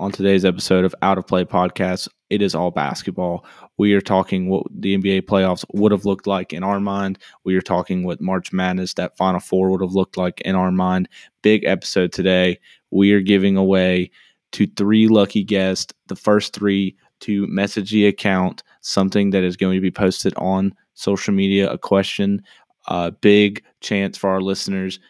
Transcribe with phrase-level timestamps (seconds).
[0.00, 2.08] on today's episode of Out of Play Podcast.
[2.30, 3.44] It is all basketball.
[3.78, 7.18] We are talking what the NBA playoffs would have looked like in our mind.
[7.44, 10.72] We are talking what March Madness, that Final Four, would have looked like in our
[10.72, 11.08] mind.
[11.42, 12.58] Big episode today.
[12.90, 14.10] We are giving away
[14.52, 19.74] to three lucky guests, the first three to message the account something that is going
[19.76, 22.42] to be posted on social media, a question,
[22.88, 25.00] a big chance for our listeners,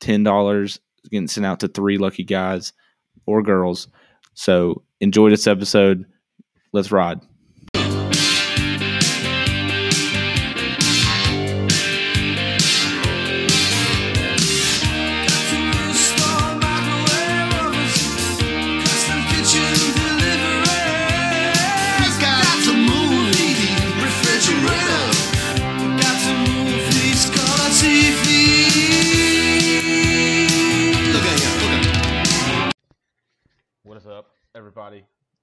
[0.00, 0.78] $10
[1.10, 2.72] getting sent out to three lucky guys
[3.26, 3.88] or girls.
[4.40, 6.06] So enjoy this episode.
[6.72, 7.20] Let's ride.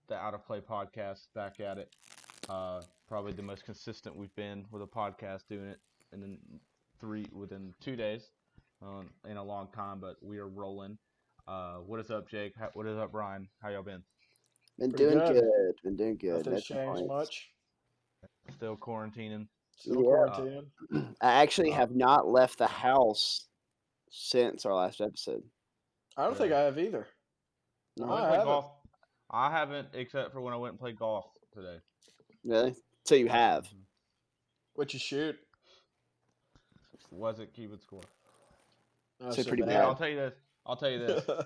[0.08, 1.94] The Out of Play podcast back at it.
[2.50, 5.80] Uh, probably the most consistent we've been with a podcast doing it
[6.14, 6.38] in the
[7.00, 8.30] three within two days
[8.82, 10.98] um, in a long time, but we are rolling.
[11.48, 12.54] Uh, what is up, Jake?
[12.58, 13.48] How, what is up, Brian?
[13.62, 14.04] How y'all been?
[14.80, 15.42] Been Pretty doing good.
[15.44, 15.74] good.
[15.84, 16.46] Been doing good.
[16.46, 17.08] Nothing's No changed complaints.
[17.10, 17.50] much.
[18.56, 19.48] Still quarantining.
[19.76, 20.34] Still Yeah.
[20.34, 21.16] quarantine.
[21.22, 23.48] I actually Uh, have not left the house
[24.10, 25.44] since our last episode.
[26.16, 27.08] I don't think I have either.
[27.98, 28.46] No, went I haven't.
[28.46, 28.72] golf.
[29.30, 31.78] I haven't, except for when I went and played golf today.
[32.46, 32.76] really?
[33.06, 33.68] So you have?
[34.76, 35.36] What you shoot?
[37.12, 38.02] Wasn't keeping score.
[39.22, 39.82] Oh, So pretty Yeah, bad.
[39.86, 40.34] I'll tell you this.
[40.66, 41.26] I'll tell you this.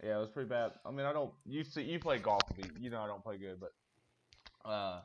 [0.00, 0.70] Yeah, it was pretty bad.
[0.86, 1.32] I mean, I don't.
[1.44, 2.70] You see, you play golf with me.
[2.84, 3.72] You know, I don't play good, but
[4.64, 5.00] uh,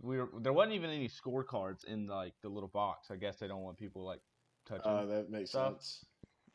[0.00, 3.12] we were, there wasn't even any scorecards in like the little box.
[3.12, 4.18] I guess they don't want people like
[4.66, 4.90] touching.
[4.90, 5.74] uh, that makes Stuff.
[5.74, 6.04] sense.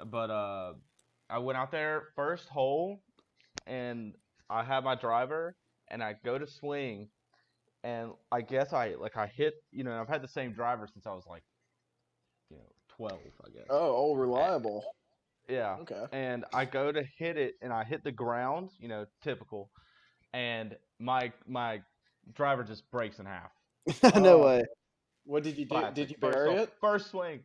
[0.05, 0.73] but uh,
[1.30, 2.99] I went out there first hole,
[3.66, 4.14] and
[4.50, 5.56] I had my driver,
[5.90, 7.09] and I go to swing,
[7.84, 9.56] and I guess I like I hit.
[9.72, 11.44] You know, I've had the same driver since I was like,
[12.49, 13.20] you know, twelve.
[13.45, 13.66] I guess.
[13.70, 14.83] Oh, oh, reliable.
[15.49, 16.05] Yeah Okay.
[16.11, 19.71] and I go to hit it and I hit the ground, you know, typical,
[20.33, 21.82] and my my
[22.33, 23.52] driver just breaks in half.
[24.21, 24.45] no Oh.
[24.45, 24.64] way.
[25.23, 25.82] What did you do?
[25.94, 26.73] Did you First bury sw- it?
[26.82, 27.39] First swing.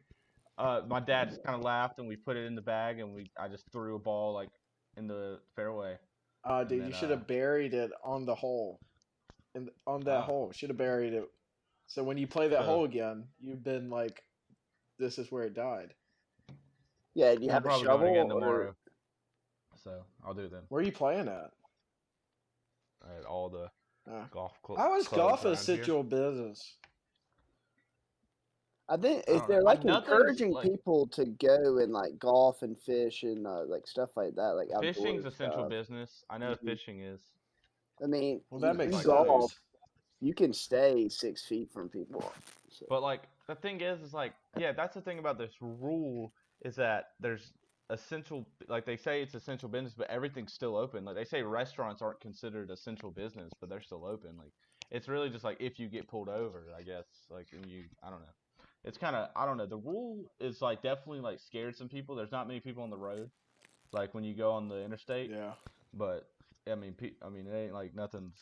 [0.58, 3.14] Uh, my dad just kind of laughed and we put it in the bag and
[3.14, 4.50] we I just threw a ball like
[4.96, 5.96] in the fairway.
[6.44, 8.80] Uh, dude, then, you should have uh, buried it on the hole.
[9.54, 10.22] In on that Ah.
[10.22, 11.24] hole, should have buried it.
[11.86, 14.24] So when you play that So- hole again, you've been like,
[14.98, 15.94] this is where it died.
[17.14, 17.98] Yeah, do you I'm have a probably shovel?
[18.06, 18.76] going again or-
[19.76, 21.52] So I'll do them Where are you playing at?
[23.18, 23.70] at all the
[24.08, 24.28] Ah.
[24.30, 24.80] golf clubs.
[24.80, 25.62] How is clubs golf a around here.
[25.64, 26.78] central business?
[28.88, 29.64] I think I if don't they're know.
[29.64, 33.86] like Nothing's, encouraging like- people to go and like golf and fish and uh, like
[33.86, 35.68] stuff like that, like Fishing's essential stuff.
[35.70, 36.24] business.
[36.28, 36.64] I know Mhm.
[36.64, 37.20] fishing is.
[38.02, 39.06] I mean, Well, that makes you sense.
[39.06, 39.60] golf,
[40.20, 42.24] you can stay six feet from people.
[42.70, 46.32] So- But like the thing is, is like yeah, that's the thing about this rule
[46.62, 47.52] is that there's
[47.90, 51.04] essential like they say it's essential business, but everything's still open.
[51.04, 54.36] Like they say restaurants aren't considered essential business, but they're still open.
[54.36, 54.52] Like
[54.90, 57.06] it's really just like if you get pulled over, I guess.
[57.30, 58.26] Like and you, I don't know.
[58.84, 59.66] It's kind of I don't know.
[59.66, 62.16] The rule is like definitely like scared some people.
[62.16, 63.30] There's not many people on the road,
[63.92, 65.30] like when you go on the interstate.
[65.30, 65.52] Yeah.
[65.94, 66.28] But
[66.70, 68.38] I mean, pe- I mean, it ain't like nothing's.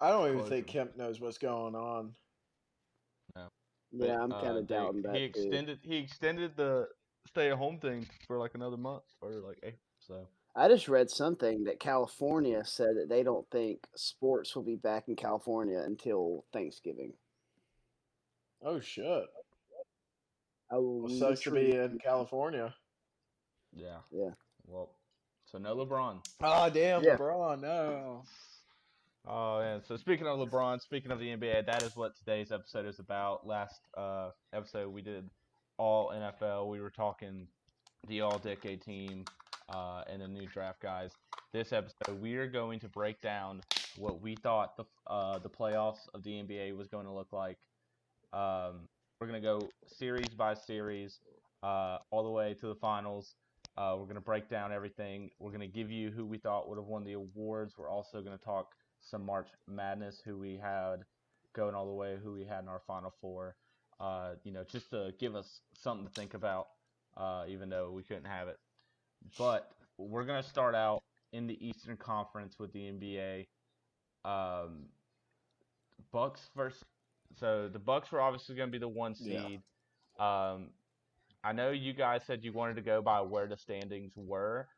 [0.00, 0.66] I don't even Close think.
[0.66, 2.12] Kemp knows what's going on.
[3.34, 3.48] but,
[3.92, 5.40] yeah, I'm uh, kind of they- doubting that He too.
[5.40, 6.88] extended he extended the
[7.26, 9.78] stay at home thing for like another month or like eight.
[9.98, 14.76] So I just read something that California said that they don't think sports will be
[14.76, 17.12] back in California until Thanksgiving.
[18.62, 19.24] Oh shit.
[20.70, 22.74] Oh, Well, sucks to be in California.
[23.74, 23.98] yeah.
[24.10, 24.30] Yeah.
[24.66, 24.90] Well,
[25.46, 26.24] so no LeBron.
[26.42, 27.16] Oh damn, Yeah.
[27.16, 28.22] LeBron, no.
[29.26, 29.78] Oh yeah.
[29.86, 33.46] So speaking of LeBron, speaking of the NBA, that is what today's episode is about.
[33.46, 35.28] Last uh, episode we did
[35.76, 36.68] all NFL.
[36.68, 37.46] We were talking
[38.08, 39.24] the all decade team
[39.68, 41.10] uh, and the new draft guys.
[41.52, 43.60] This episode we are going to break down
[43.96, 47.58] what we thought the uh, the playoffs of the NBA was going to look like.
[48.32, 48.88] Um,
[49.20, 51.20] we're gonna go series by series,
[51.62, 53.34] uh, all the way to the finals.
[53.76, 55.30] Uh, we're gonna break down everything.
[55.38, 57.74] We're gonna give you who we thought would have won the awards.
[57.76, 58.72] We're also gonna talk
[59.02, 61.04] some March Madness, who we had
[61.52, 63.56] going all the way, who we had in our Final Four.
[64.00, 66.68] Uh, you know, just to give us something to think about,
[67.18, 68.56] uh, even though we couldn't have it.
[69.36, 71.02] But we're gonna start out
[71.34, 73.48] in the Eastern Conference with the NBA.
[74.24, 74.86] Um,
[76.10, 76.82] Bucks first.
[77.36, 79.46] So the Bucks were obviously going to be the one Yeah.
[79.46, 79.62] seed.
[80.18, 80.70] Um,
[81.42, 84.68] I know you guys said you wanted to go by where the standings were.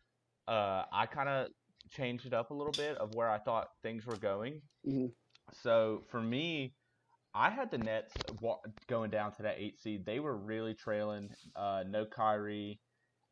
[0.46, 1.48] Uh, I kind of
[1.90, 4.62] changed it up a little bit of where I thought things were going.
[4.86, 5.12] Mhm.
[5.52, 6.74] So for me,
[7.34, 8.12] I had the Nets
[8.86, 10.04] going down to that eight seed.
[10.04, 11.34] They were really trailing.
[11.56, 12.78] Uh, no Kyrie,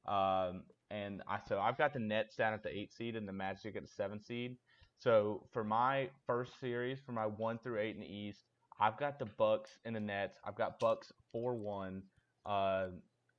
[0.06, 3.32] um, and I so I've got the Nets down at the eight seed and the
[3.32, 4.56] Magic at the seven seed.
[4.98, 8.49] So for my first series, for my one through eight in the East,
[8.80, 10.38] I've got the Bucks and the Nets.
[10.44, 12.02] I've got Bucks four one.
[12.46, 12.86] Uh,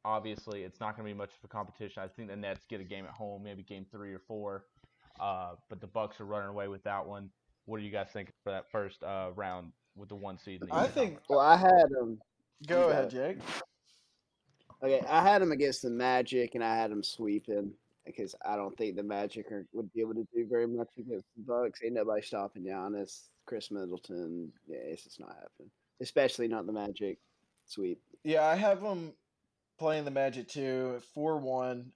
[0.06, 2.04] obviously, it's not going to be much of a competition.
[2.04, 4.66] I think the Nets get a game at home, maybe game three or four.
[5.20, 7.30] Uh, but the Bucks are running away with that one.
[7.66, 10.62] What do you guys think for that first uh, round with the one seed?
[10.62, 11.20] In the I East think.
[11.30, 12.20] Well, I had them.
[12.68, 13.38] Go You ahead, Jake.
[14.84, 17.72] Okay, I had them against the Magic, and I had them sweeping
[18.06, 21.28] because I don't think the Magic are, would be able to do very much against
[21.36, 21.82] the Bucks.
[21.84, 24.52] Ain't nobody stopping Giannis, Khris Middleton.
[24.68, 25.72] Yeah, it's just not happening.
[26.02, 27.20] Especially not the Magic
[27.66, 28.02] sweep.
[28.24, 29.14] Yeah, I have them
[29.80, 31.92] playing the Magic too, four one.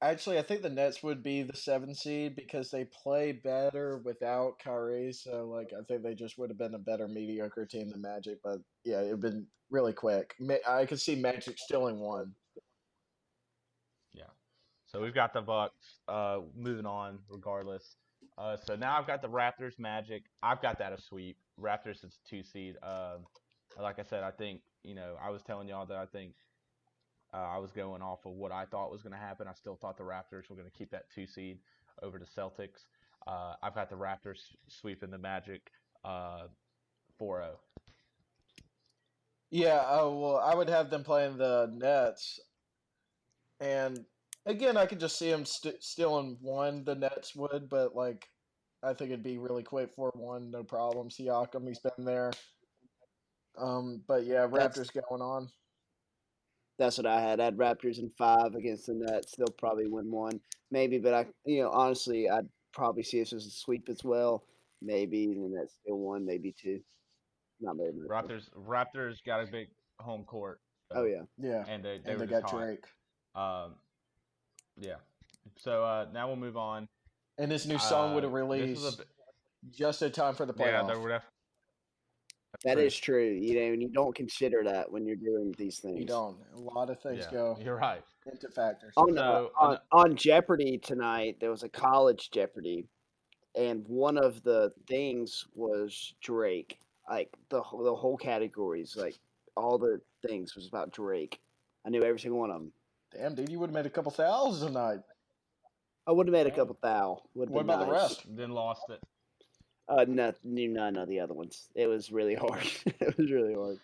[0.00, 4.60] Actually, I think the Nets would be the seven seed because they play better without
[4.62, 5.12] Kyrie.
[5.12, 8.38] So, like, I think they just would have been a better mediocre team than Magic.
[8.44, 10.34] But yeah, it'd been really quick.
[10.68, 12.32] I could see Magic stealing one.
[14.12, 14.30] Yeah.
[14.86, 15.98] So we've got the Bucks.
[16.06, 17.96] Uh, moving on, regardless.
[18.38, 20.22] Uh, so now I've got the Raptors, Magic.
[20.42, 21.36] I've got that a sweep.
[21.60, 22.76] Raptors is a two seed.
[22.82, 23.26] Um,
[23.80, 26.34] like I said, I think you know I was telling y'all that I think
[27.34, 29.48] uh, I was going off of what I thought was going to happen.
[29.48, 31.58] I still thought the Raptors were going to keep that two seed
[32.02, 32.86] over the Celtics.
[33.26, 34.38] Uh, I've got the Raptors
[34.68, 35.70] sweeping the Magic
[36.04, 36.44] uh,
[37.20, 37.50] 4-0.
[39.50, 42.40] Yeah, uh, well, I would have them playing the Nets,
[43.60, 44.04] and
[44.46, 46.84] again, I could just see him st- stealing one.
[46.84, 48.28] The Nets would, but like,
[48.82, 51.08] I think it'd be really quick for one, no problem.
[51.08, 52.32] Siakam, he's been there.
[53.58, 55.48] Um, but yeah, That's- Raptors going on.
[56.78, 57.40] That's what I had.
[57.40, 59.34] I had Raptors in five against the Nets.
[59.36, 60.40] They'll probably win one,
[60.70, 60.98] maybe.
[60.98, 64.44] But I, you know, honestly, I'd probably see this as a sweep as well.
[64.80, 66.80] Maybe the Nets still one, maybe two.
[67.60, 67.98] Not maybe.
[67.98, 68.08] much.
[68.08, 70.60] Raptors Raptors got a big home court.
[70.94, 71.22] Oh yeah.
[71.36, 72.56] Yeah, and they they and they got hot.
[72.60, 72.84] Drake,
[73.34, 73.74] Um,
[74.80, 74.94] yeah.
[75.56, 76.88] So uh, now we'll move on.
[77.38, 79.06] and this new song would Uh, have this released is a bit-
[79.72, 80.86] just in time for the yeah, playoff.
[80.86, 81.22] there def-
[82.64, 82.82] That true.
[82.84, 83.24] is true.
[83.40, 85.98] You know, and you don't consider that when you're doing these things.
[85.98, 86.38] you don't.
[86.54, 88.02] A lot of things yeah, go You're right.
[88.30, 88.92] into factors.
[88.96, 92.86] On, uh, So, on, ano- on Jeopardy tonight, there was a college Jeopardy,
[93.54, 96.78] and one of the things was Drake.
[97.08, 99.18] Like the the whole categories, like
[99.56, 101.40] all the things was about Drake.
[101.86, 102.72] I knew every single one of them.
[103.12, 105.00] Damn, dude, you would have made a couple thousand tonight.
[106.06, 107.22] I would have made a couple thou.
[107.34, 108.24] Would What about the rest?
[108.34, 109.00] Then lost it.
[109.88, 111.68] Uh, no, knew none of the other ones.
[111.74, 112.66] It was really hard.
[112.86, 113.78] it was really hard.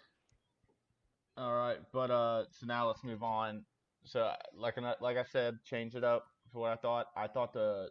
[1.37, 3.65] All right, but uh, so now let's move on.
[4.05, 7.07] So like I- like I said, change it up for what I thought.
[7.17, 7.89] I thought the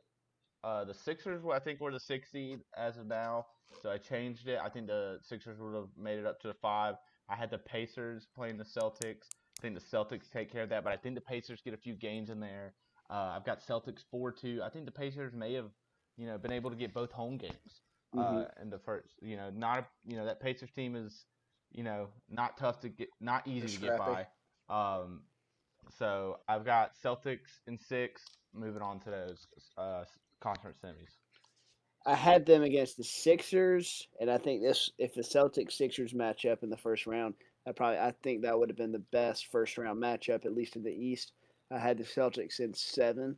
[0.63, 3.47] uh the Sixers were I think were the six seed as of now.
[3.81, 4.59] So I changed it.
[4.63, 6.95] I think the Sixers would have made it up to the five.
[7.27, 9.27] I had the Pacers playing the Celtics.
[9.63, 11.77] I think the Celtics take care of that, but I think the Pacers get a
[11.77, 12.73] few games in there.
[13.09, 14.61] Uh, I've got Celtics four two.
[14.61, 15.69] I think the Pacers may have,
[16.17, 17.81] you know, been able to get both home games
[18.17, 18.61] uh, Mhm.
[18.61, 19.13] in the first.
[19.21, 21.25] You know, not a, you know that Pacers team is,
[21.71, 24.27] you know, not tough to get, not easy to get by.
[24.69, 25.23] Um,
[25.97, 28.21] so I've got Celtics in six.
[28.53, 30.03] Moving on to those uh,
[30.41, 31.15] conference semis.
[32.05, 36.45] I had them against the Sixers, and I think this if the Celtics Sixers match
[36.45, 37.35] up in the first round,
[37.67, 40.75] I probably I think that would have been the best first round matchup, at least
[40.75, 41.31] in the East.
[41.71, 43.37] I had the Celtics in seven.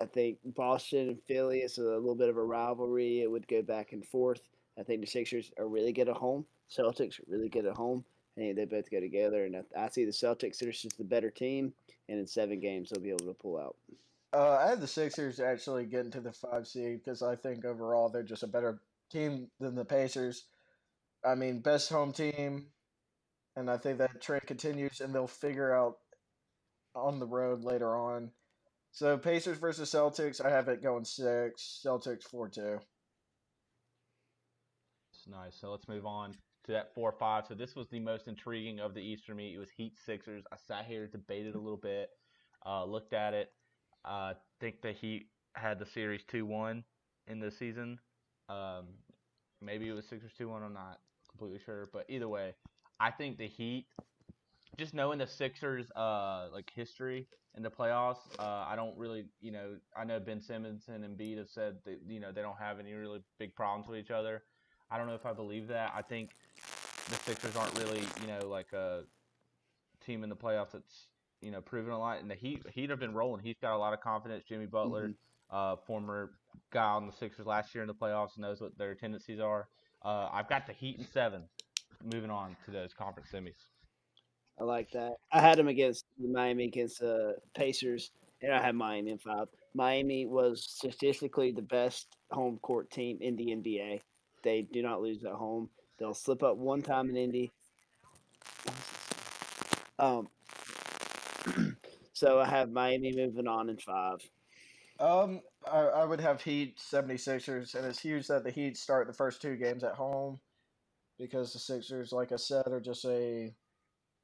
[0.00, 3.22] I think Boston and Philly is a little bit of a rivalry.
[3.22, 4.40] It would go back and forth.
[4.78, 6.46] I think the Sixers are really good at home.
[6.70, 8.04] Celtics are really good at home.
[8.36, 10.58] I think they both go together, and I, I see the Celtics.
[10.58, 11.72] They're just the better team,
[12.08, 13.76] and in seven games they'll be able to pull out.
[14.32, 18.08] Uh, I had the Sixers actually getting to the five seed because I think overall
[18.08, 18.78] they're just a better
[19.10, 20.44] team than the Pacers.
[21.24, 22.66] I mean, best home team,
[23.58, 25.96] and I think that trend continues, and they'll figure out
[26.94, 28.30] on the road later on.
[28.92, 31.80] So Pacers versus Celtics, I have it going six.
[31.84, 32.78] Celtics four two.
[35.12, 35.56] It's nice.
[35.60, 36.32] So let's move on
[36.64, 37.46] to that four five.
[37.46, 39.54] So this was the most intriguing of the Eastern meet.
[39.54, 40.44] It was Heat Sixers.
[40.52, 42.10] I sat here, debated a little bit,
[42.64, 43.50] uh, looked at it.
[44.04, 46.84] I uh, think the Heat had the series two one
[47.26, 47.98] in the season.
[48.48, 48.86] Um,
[49.60, 50.62] maybe it was Sixers two one.
[50.62, 52.54] I'm not completely sure, but either way,
[53.00, 53.86] I think the Heat.
[54.76, 57.26] Just knowing the Sixers, uh, like history
[57.56, 61.38] in the playoffs, uh, I don't really, you know, I know Ben Simmons and Embiid
[61.38, 64.44] have said that, you know, they don't have any really big problems with each other.
[64.90, 65.92] I don't know if I believe that.
[65.96, 66.30] I think
[67.08, 69.02] the Sixers aren't really, you know, like a
[70.04, 71.08] team in the playoffs that's,
[71.40, 72.20] you know, proven a lot.
[72.20, 73.42] And the Heat, Heat have been rolling.
[73.42, 74.44] He's got a lot of confidence.
[74.48, 75.10] Jimmy Butler,
[75.50, 76.30] uh, former
[76.72, 79.66] guy on the Sixers last year in the playoffs, knows what their tendencies are.
[80.04, 81.42] Uh, I've got the Heat in seven.
[82.04, 83.54] Moving on to those conference semis.
[84.60, 85.14] I like that.
[85.32, 88.10] I had them against Miami against the uh, Pacers,
[88.42, 89.48] and I had Miami in five.
[89.74, 94.00] Miami was statistically the best home court team in the NBA.
[94.42, 95.68] They do not lose at home.
[95.98, 97.52] They'll slip up one time in Indy.
[99.98, 100.28] Um,
[102.12, 104.18] so I have Miami moving on in five.
[105.00, 105.40] Um,
[105.70, 109.40] I, I would have Heat 76ers, and it's huge that the Heat start the first
[109.40, 110.40] two games at home
[111.18, 113.52] because the Sixers, like I said, are just a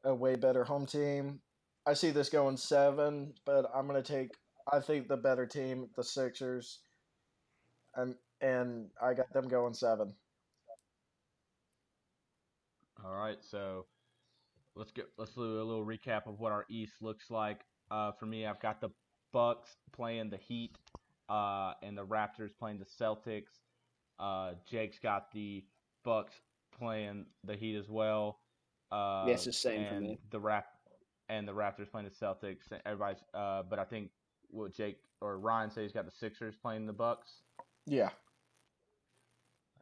[0.05, 1.41] a way better home team.
[1.87, 4.31] I see this going seven, but I'm gonna take.
[4.73, 6.81] I think the better team, the Sixers,
[7.95, 10.15] and and I got them going seven.
[13.05, 13.87] All right, so
[14.75, 17.61] let's get let's do a little recap of what our East looks like.
[17.91, 18.91] Uh, for me, I've got the
[19.33, 20.77] Bucks playing the Heat,
[21.29, 23.61] uh, and the Raptors playing the Celtics.
[24.19, 25.65] Uh, Jake's got the
[26.05, 26.35] Bucks
[26.79, 28.39] playing the Heat as well.
[28.93, 30.19] Uh, Yes, it's same for and me.
[30.31, 30.67] The rap
[31.29, 32.71] and the Raptors playing the Celtics.
[32.85, 34.11] Everybody's, uh, but I think
[34.51, 37.43] what Jake or Ryan said he's got the Sixers playing the Bucks
[37.87, 38.11] Yeah,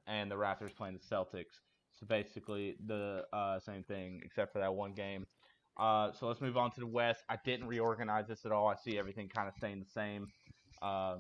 [0.07, 1.61] and the Raptors playing the Celtics.
[1.93, 5.27] So basically the uh, same thing, except for that one game.
[5.77, 7.23] Uh, so let's move on to the West.
[7.29, 8.69] I didn't reorganize this at all.
[8.69, 10.27] I see everything kind of staying the same.
[10.81, 11.17] Uh,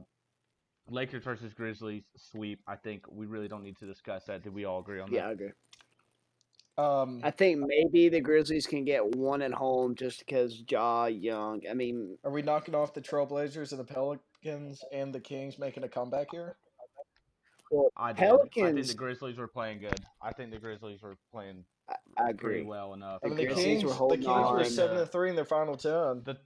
[0.88, 2.60] Lakers versus Grizzlies sweep.
[2.66, 4.42] I think we really don't need to discuss that.
[4.42, 5.16] Did we all agree on that?
[5.16, 5.50] Yeah, I agree.
[6.78, 11.62] um, I think maybe the Grizzlies can get one at home just because Ja Young.
[11.70, 15.84] I mean, are we knocking off the Trailblazers and the Pelicans and the Kings making
[15.84, 16.56] a comeback here?
[17.70, 18.24] well, I did.
[18.24, 19.98] I think the Grizzlies were playing good.
[20.20, 21.94] I think the Grizzlies were playing I,
[22.28, 23.20] I pretty well enough.
[23.24, 25.36] I The mean, the Grizzlies Kings, were the holding Kings were seven and three in
[25.36, 26.22] their final ten.
[26.24, 26.36] The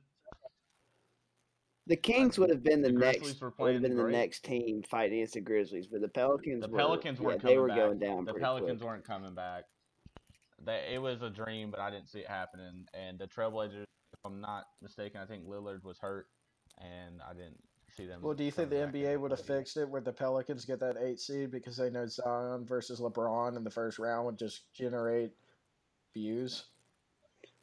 [1.87, 4.83] The Kings would have been the, The next would have playing been the next team
[4.83, 7.77] fighting against the Grizzlies, but the Pelicans the were, Pelicans weren't they were back.
[7.77, 8.91] going down the Pelicans quick.
[8.91, 9.65] weren't coming back.
[10.65, 12.87] They, it was a dream, but I didn't see it happening.
[12.93, 16.27] And the Trailblazers, if I'm not mistaken, I think Lillard was hurt,
[16.79, 17.63] and I didn't
[17.97, 18.21] see them.
[18.21, 20.97] Well, do you think the NBA would have fixed it where the Pelicans get that
[21.01, 25.31] eight seed because they know Zion versus LeBron in the first round would just generate
[26.15, 26.65] views?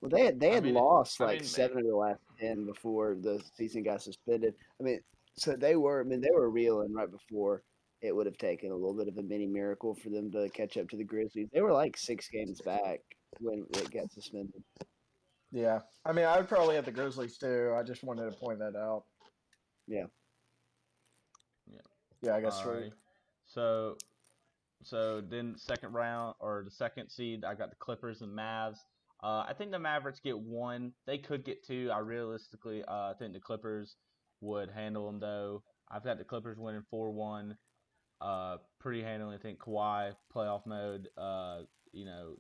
[0.04, 1.96] Well, they had they I had mean, it- lost I like mean, seven of the
[1.96, 4.54] last ten before the season got suspended.
[4.80, 5.00] I mean,
[5.38, 6.02] so they were.
[6.02, 7.64] I mean, they were reeling right before
[8.02, 10.76] it would have taken a little bit of a mini miracle for them to catch
[10.76, 11.48] up to the Grizzlies.
[11.54, 13.00] They were like six games back
[13.40, 14.62] when it got suspended.
[15.54, 17.74] Yeah, I mean, I would probably have the Grizzlies too.
[17.74, 19.06] I just wanted to point that out.
[19.88, 20.08] Yeah.
[21.72, 21.80] Yeah.
[22.22, 22.82] Yeah, I guess Alrighty.
[22.82, 22.92] right.
[23.46, 23.96] So,
[24.84, 28.80] so then second round or the second seed, I got the Clippers and Mavs.
[29.24, 30.92] Uh, I think the Mavericks get one.
[31.08, 31.90] They could get two.
[31.94, 33.96] I realistically, uh, think the Clippers
[34.42, 35.64] would handle them though.
[35.90, 37.58] I've got the Clippers winning four one.
[38.20, 39.36] Uh, pretty handily.
[39.36, 41.08] I think Kawhi playoff mode.
[41.18, 41.60] Uh,
[41.94, 42.34] you know,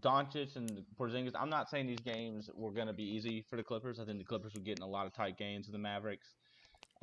[0.00, 1.32] Doncic and Porzingis.
[1.38, 4.00] I'm not saying these games were going to be easy for the Clippers.
[4.00, 6.34] I think the Clippers would get in a lot of tight games with the Mavericks.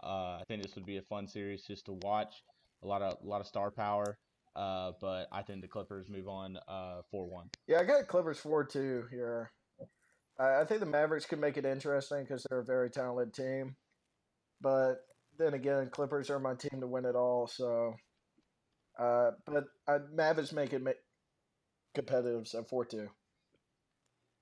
[0.03, 2.33] Uh, I think this would be a fun series just to watch.
[2.83, 4.17] A lot of a lot of star power.
[4.55, 7.49] Uh, but I think the Clippers move on uh four one.
[7.67, 9.51] Yeah, I got Clippers four two here.
[10.39, 13.75] I, I think the Mavericks could make it interesting because they're a very talented team,
[14.61, 14.95] but
[15.37, 17.47] then again, Clippers are my team to win it all.
[17.47, 17.95] So,
[18.97, 20.91] uh, but I, Mavericks make it ma-
[21.93, 22.47] competitive.
[22.47, 23.09] So four two.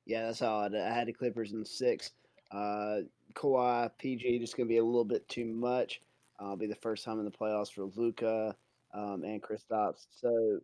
[0.06, 0.76] Yeah, that's how I, had.
[0.76, 2.12] I had the Clippers in six.
[2.52, 2.98] Uh,
[3.34, 6.02] Kawhi, PG, just going to be a little bit too much.
[6.40, 8.56] Uh, it'll be the first time in the playoffs for Luka
[8.94, 10.08] um, and Kristaps.
[10.12, 10.60] So,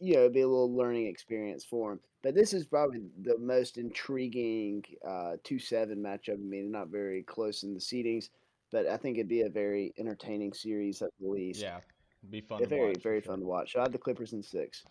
[0.00, 2.00] you know, it'll be a little learning experience for him.
[2.22, 6.34] But this is probably the most intriguing uh, 2 7 matchup.
[6.34, 8.30] I mean, not very close in the seedings,
[8.72, 11.60] but I think it'd be a very entertaining series at the least.
[11.60, 11.78] Yeah,
[12.22, 12.58] It'd be fun.
[12.60, 13.32] Yeah, to very, watch, very sure.
[13.32, 13.72] fun to watch.
[13.72, 14.84] So I had the Clippers in six.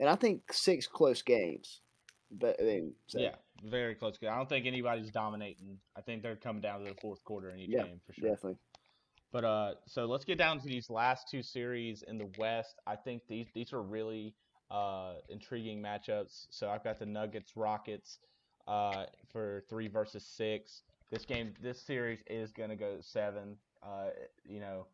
[0.00, 1.80] And I think six close games.
[2.30, 4.18] But I mean, so, Yeah, very close.
[4.18, 4.30] game.
[4.32, 5.78] I don't think anybody's dominating.
[5.96, 8.30] I think they're coming down to the fourth quarter in each Yeah, game for sure.
[8.30, 8.58] definitely.
[9.34, 12.78] But uh, so let's get down to these last two series in the West.
[12.86, 14.32] I think these these are really
[14.70, 16.46] uh intriguing matchups.
[16.50, 18.20] So I've got the Nuggets Rockets
[18.68, 20.82] uh for three versus six.
[21.10, 23.56] This game, this series is gonna go seven.
[23.82, 24.10] Uh,
[24.44, 24.86] you know,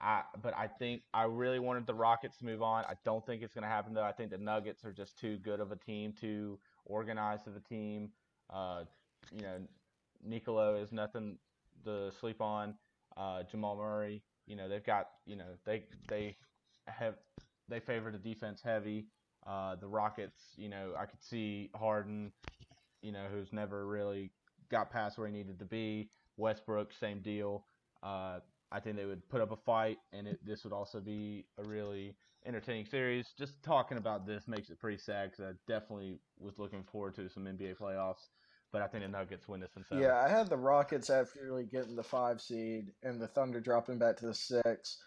[0.00, 2.82] I but I think I really wanted the Rockets to move on.
[2.88, 4.02] I don't think it's gonna happen though.
[4.02, 7.60] I think the Nuggets are just too good of a team, too organized of a
[7.60, 8.10] team.
[8.52, 8.82] Uh,
[9.30, 9.58] you know,
[10.24, 11.38] Nikola is nothing
[11.84, 12.74] to sleep on
[13.16, 14.22] uh, Jamal Murray.
[14.46, 16.36] You know, they've got you know they they
[16.86, 17.14] have
[17.68, 19.06] they favor the defense heavy.
[19.46, 22.32] Uh, the Rockets, you know, I could see Harden,
[23.00, 24.30] you know, who's never really
[24.70, 26.10] got past where he needed to be.
[26.36, 27.64] Westbrook, same deal.
[28.02, 28.40] Uh,
[28.72, 31.64] I think they would put up a fight, and it, this would also be a
[31.64, 33.28] really entertaining series.
[33.38, 37.28] Just talking about this makes it pretty sad because I definitely was looking forward to
[37.28, 38.28] some NBA playoffs.
[38.72, 40.02] But I think the Nuggets win this in seven.
[40.02, 44.16] Yeah, I had the Rockets actually getting the five seed and the Thunder dropping back
[44.18, 44.98] to the six.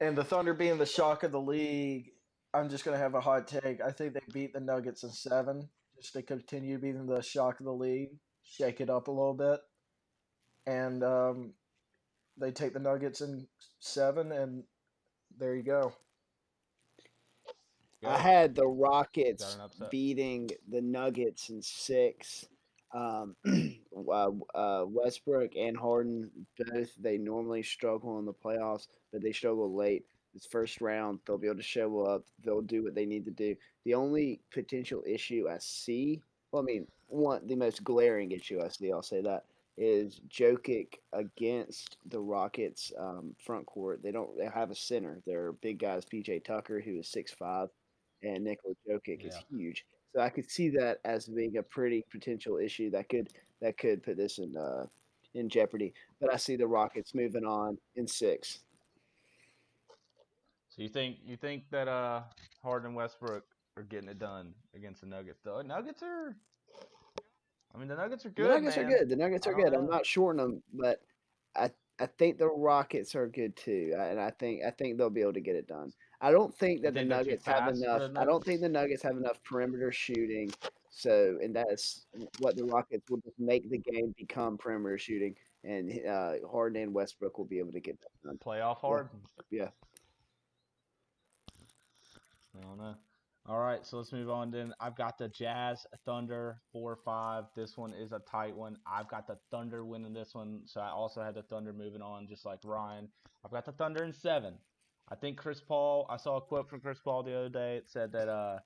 [0.00, 2.12] And the Thunder being the shock of the league,
[2.54, 3.80] I'm just gonna have a hot take.
[3.80, 5.68] I think they beat the Nuggets in seven,
[6.00, 8.10] just to continue being the shock of the league,
[8.44, 9.60] shake it up a little bit,
[10.66, 11.52] and um,
[12.36, 13.46] they take the Nuggets in
[13.80, 14.62] seven, and
[15.38, 15.92] there you go.
[18.02, 19.58] Go I had the Rockets
[19.90, 22.46] beating the Nuggets in six.
[22.92, 23.36] Um,
[24.08, 29.74] uh, uh, Westbrook and Harden both they normally struggle in the playoffs, but they struggle
[29.74, 30.04] late.
[30.34, 32.24] This first round, they'll be able to show up.
[32.44, 33.56] They'll do what they need to do.
[33.84, 38.68] The only potential issue I see, well, I mean, one the most glaring issue I
[38.68, 39.44] see, I'll say that
[39.76, 44.02] is Jokic against the Rockets um, front court.
[44.02, 45.20] They don't they have a center.
[45.26, 46.04] They're big guys.
[46.04, 47.68] PJ Tucker, who is six five,
[48.22, 49.86] and Nikola Jokic is huge.
[50.14, 53.28] So I could see that as being a pretty potential issue that could
[53.60, 54.86] that could put this in uh,
[55.34, 55.92] in jeopardy.
[56.20, 58.60] But I see the Rockets moving on in six.
[60.68, 62.22] So you think you think that uh
[62.62, 63.44] Harden and Westbrook
[63.76, 65.40] are getting it done against the Nuggets?
[65.44, 66.36] The Nuggets are.
[67.74, 68.46] I mean, the Nuggets are good.
[68.46, 68.86] the Nuggets man.
[68.86, 69.08] are good.
[69.08, 69.74] The Nuggets are good.
[69.74, 71.00] I'm not shorting them, but
[71.54, 75.20] I I think the Rockets are good too, and I think I think they'll be
[75.20, 75.92] able to get it done.
[76.20, 78.10] I don't think that the Nuggets have enough.
[78.16, 80.50] I don't think the Nuggets have enough perimeter shooting.
[80.90, 82.06] So, and that's
[82.38, 86.92] what the Rockets will just make the game become perimeter shooting, and uh, Harden and
[86.92, 88.38] Westbrook will be able to get that done.
[88.44, 89.20] Playoff Harden.
[89.50, 89.68] Yeah.
[92.56, 92.94] I don't know.
[93.46, 94.50] All right, so let's move on.
[94.50, 97.44] Then I've got the Jazz Thunder four five.
[97.54, 98.76] This one is a tight one.
[98.86, 102.26] I've got the Thunder winning this one, so I also had the Thunder moving on,
[102.26, 103.08] just like Ryan.
[103.44, 104.54] I've got the Thunder in seven.
[105.10, 106.06] I think Chris Paul.
[106.10, 107.76] I saw a quote from Chris Paul the other day.
[107.76, 108.58] It said that uh,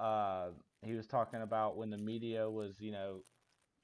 [0.00, 0.50] uh,
[0.82, 3.20] he was talking about when the media was, you know,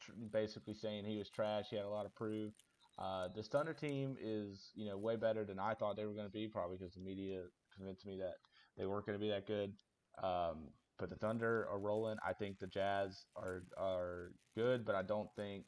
[0.01, 1.67] tr- basically saying he was trash.
[1.71, 2.53] He had a lot of prove.
[2.99, 6.27] Uh, this Thunder team is, you know, way better than I thought they were going
[6.27, 7.43] to be, probably because the media
[7.77, 8.35] convinced me that
[8.77, 9.73] they weren't going to be that good.
[10.23, 12.17] Um, but the Thunder are rolling.
[12.27, 15.65] I think the Jazz are are good, but I don't think,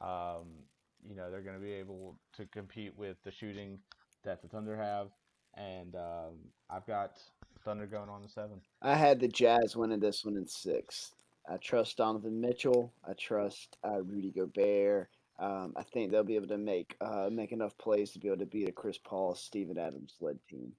[0.00, 0.64] um,
[1.06, 3.78] you know, they're going to be able to compete with the shooting
[4.24, 5.08] that the Thunder have.
[5.56, 6.34] And um,
[6.70, 7.18] I've got
[7.64, 8.60] Thunder going on to seven.
[8.82, 11.12] I had the Jazz winning this one in six.
[11.48, 12.92] I trust Donovan Mitchell.
[13.08, 15.08] I trust uh, Rudy Gobert.
[15.38, 18.38] Um, I think they'll be able to make uh, make enough plays to be able
[18.38, 20.72] to beat a Chris Paul, Steven Adams led team.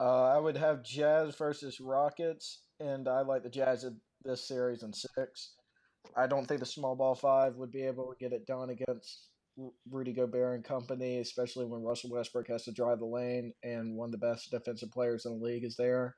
[0.00, 4.82] Uh, I would have Jazz versus Rockets, and I like the Jazz in this series
[4.82, 5.54] in six.
[6.16, 9.28] I don't think the small ball five would be able to get it done against
[9.28, 9.31] R-
[9.90, 14.06] Rudy Gobert and company, especially when Russell Westbrook has to drive the lane and one
[14.06, 16.16] of the best defensive players in the league is there.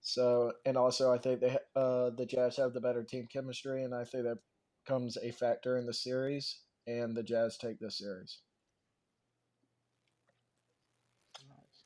[0.00, 3.94] So, and also I think they uh, the Jazz have the better team chemistry, and
[3.94, 4.38] I think that
[4.86, 6.60] comes a factor in the series.
[6.86, 8.38] And the Jazz take this series.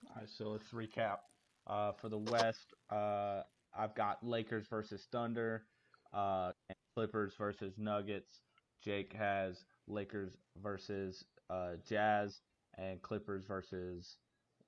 [0.07, 1.19] All right, so let's recap.
[1.67, 3.41] Uh, for the West, uh,
[3.75, 5.65] I've got Lakers versus Thunder,
[6.13, 6.53] uh,
[6.95, 8.41] Clippers versus Nuggets.
[8.85, 12.41] Jake has Lakers versus uh, Jazz
[12.79, 14.17] and Clippers versus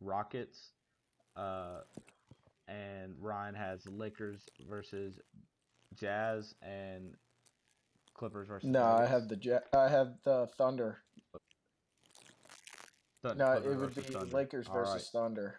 [0.01, 0.73] Rockets.
[1.37, 1.81] Uh,
[2.69, 5.19] and Ryan has Lakers versus
[5.95, 7.15] Jazz and
[8.15, 8.69] Clippers versus.
[8.69, 10.99] No, I have the Ja- I have the Thunder.
[13.23, 14.37] Thun- No, Clippers it would be Thunder.
[14.37, 15.21] Lakers All versus right.
[15.23, 15.55] Thunder.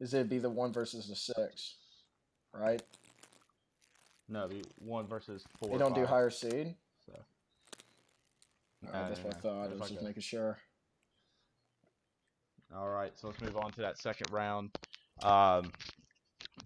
[0.00, 1.74] Is it'd be the one versus the six,
[2.54, 2.82] right?
[4.28, 5.70] No, be one versus four.
[5.70, 6.74] They don't do higher seed.
[8.86, 9.70] Alright, that's what I thought.
[9.70, 10.58] I was just making sure.
[12.74, 14.70] All right, so let's move on to that second round.
[15.22, 15.72] Um,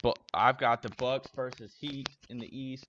[0.03, 2.87] but I've got the Bucks versus Heat in the East.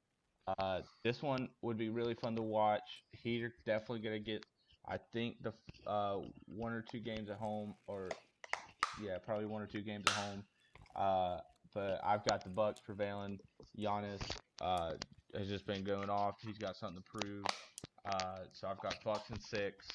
[0.60, 3.04] Uh, this one would be really fun to watch.
[3.14, 4.46] Heat are definitely gonna get,
[4.88, 5.54] I think the
[5.88, 8.10] uh one or two games at home, or
[9.02, 10.44] yeah, probably one or two games at home.
[10.96, 11.40] Uh,
[11.74, 13.40] but I've got the Bucks prevailing.
[13.80, 14.22] Giannis
[14.62, 14.92] uh
[15.36, 16.36] has just been going off.
[16.46, 17.44] He's got something to prove.
[18.06, 19.88] Uh, so I've got Bucks and six,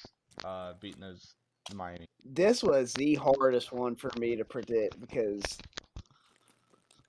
[0.43, 1.33] uh, beating those
[1.73, 2.05] Miami.
[2.25, 5.41] This was the hardest one for me to predict because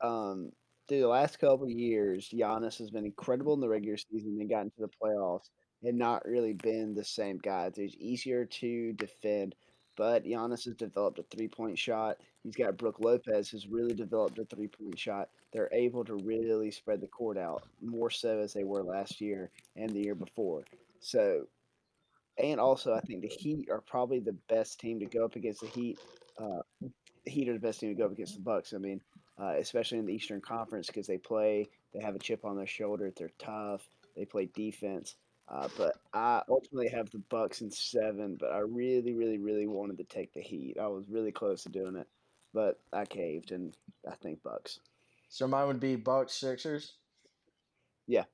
[0.01, 0.53] um,
[0.89, 4.49] through the last couple of years, Giannis has been incredible in the regular season and
[4.49, 5.51] got into the playoffs
[5.83, 7.71] and not really been the same guy.
[7.75, 9.55] It's easier to defend,
[9.97, 12.19] but Giannis has developed a three point shot.
[12.43, 15.29] He's got Brook Lopez, who's really developed a three point shot.
[15.53, 19.51] They're able to really spread the court out more so as they were last year
[19.77, 20.65] and the year before.
[21.03, 21.47] So
[22.39, 25.61] and also I think the Heat are probably the best team to go up against
[25.61, 25.99] the Heat.
[26.39, 28.73] Uh, the Heat are the best team to go up against the Bucks.
[28.73, 29.01] I mean,
[29.39, 32.67] uh, especially in the Eastern Conference because they play, they have a chip on their
[32.67, 33.13] shoulder.
[33.15, 33.87] They're tough.
[34.17, 35.17] They play defense.
[35.49, 38.37] Uh, but I ultimately have the Bucks in seven.
[38.39, 40.79] But I really, really, really wanted to take the Heat.
[40.81, 42.07] I was really close to doing it,
[42.55, 43.77] but I caved, and
[44.11, 44.81] I think Bucks.
[45.29, 46.95] So mine would be Bucks Sixers.
[48.07, 48.25] Yeah.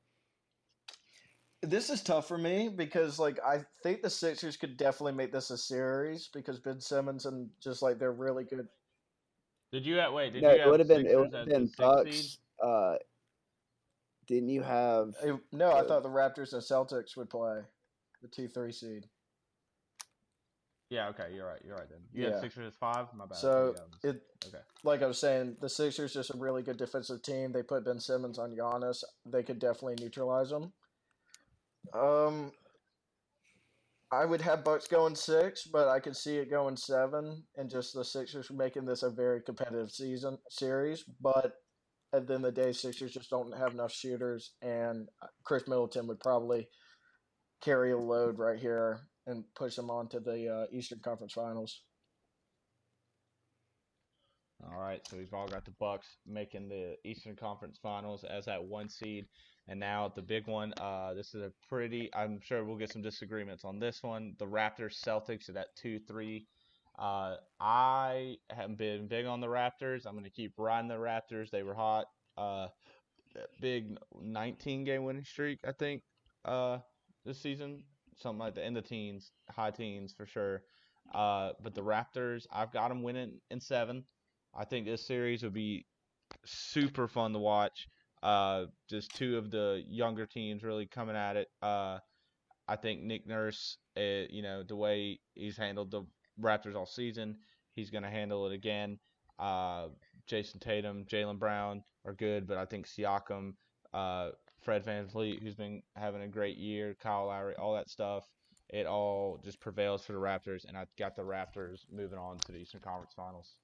[1.63, 5.51] This is tough for me because like I think the Sixers could definitely make this
[5.51, 8.69] a series because Ben Simmons and just like they're really good.
[9.73, 10.33] Did you have wait?
[10.33, 12.39] Did no, you it would have been it Sixers would have been Bucks.
[12.63, 12.97] Uh,
[14.29, 15.15] didn't you have?
[15.23, 17.63] Eh, No, I Uh, thought the Raptors and Celtics would play
[18.23, 19.09] the two three seed.
[20.91, 21.61] Yeah, okay, you're right.
[21.65, 22.01] You're right then.
[22.13, 22.31] You Yeah.
[22.31, 23.13] had Sixers as five.
[23.15, 23.37] My bad.
[23.37, 24.63] So Yeah, it okay.
[24.85, 27.51] like I was saying, the Sixers just a really good defensive team.
[27.53, 29.03] They put Ben Simmons on Giannis.
[29.27, 30.73] They could definitely neutralize him.
[31.95, 32.53] Um,
[34.11, 37.95] I would have Bucks going six, but I could see it going seven, and just
[37.95, 41.05] the Sixers making this a very competitive season series.
[41.21, 41.53] But
[42.15, 45.69] at the end of the day, Sixers just don't have enough shooters, and uh, Khris
[45.69, 46.69] Middleton would probably
[47.61, 51.83] carry a load right here and push them on to the uh, Eastern Conference Finals.
[54.89, 58.89] Right, so we've all got the Bucks making the Eastern Conference Finals as that one
[58.89, 59.27] seed,
[59.69, 60.73] and now the big one.
[60.81, 62.09] Uh, this is a pretty.
[62.15, 64.33] I'm sure we'll get some disagreements on this one.
[64.39, 66.47] The Raptors Celtics at that two three.
[66.99, 70.07] Uh, I have been big on the Raptors.
[70.07, 71.51] I'm going to keep riding the Raptors.
[71.51, 72.07] They were hot.
[72.39, 72.69] Uh,
[73.61, 76.01] big 19 game winning streak, I think.
[76.47, 76.79] Uh,
[77.27, 77.85] this season,
[78.17, 80.63] something like the end of teens, high teens for sure.
[81.13, 84.05] Uh, but the Raptors, I've got them winning in seven.
[84.59, 85.87] I think this series would be
[86.45, 87.87] super fun to watch.
[88.25, 91.47] Uh, just two of the younger teams really coming at it.
[91.63, 91.99] Uh,
[92.67, 96.03] I think Nick Nurse, uh, you know, the way he's handled the
[96.43, 97.37] Raptors all season,
[97.75, 98.99] he's going to handle it again.
[99.39, 99.89] Uh,
[100.29, 103.53] Jayson Tatum, Jaylen Brown are good, but I think Siakam,
[103.95, 108.25] uh, Fred VanVleet, who's been having a great year, Kyle Lowry, all that stuff,
[108.69, 112.53] it all just prevails for the Raptors, and I've got the Raptors moving on to
[112.53, 113.55] the Eastern Conference Finals.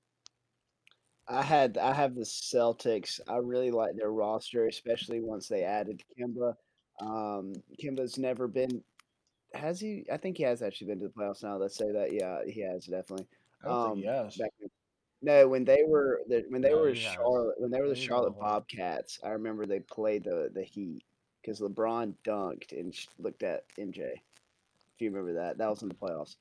[1.28, 3.20] I had I have the Celtics.
[3.28, 6.54] I really like their roster, especially once they added Kemba.
[7.00, 8.82] Um, Kemba's never been.
[9.54, 10.04] Has he?
[10.12, 11.56] I think he has actually been to the playoffs now.
[11.56, 12.12] Let's say that.
[12.12, 13.26] Yeah, he has definitely.
[13.64, 14.38] I Um, think yes.
[15.22, 16.94] no, when they were the, when they No, were.
[16.94, 21.04] Charlotte when they were the Charlotte Bobcats, I remember they played the the Heat
[21.40, 24.12] because LeBron dunked and looked at MJ.
[24.94, 26.36] If you remember that, that was in the playoffs.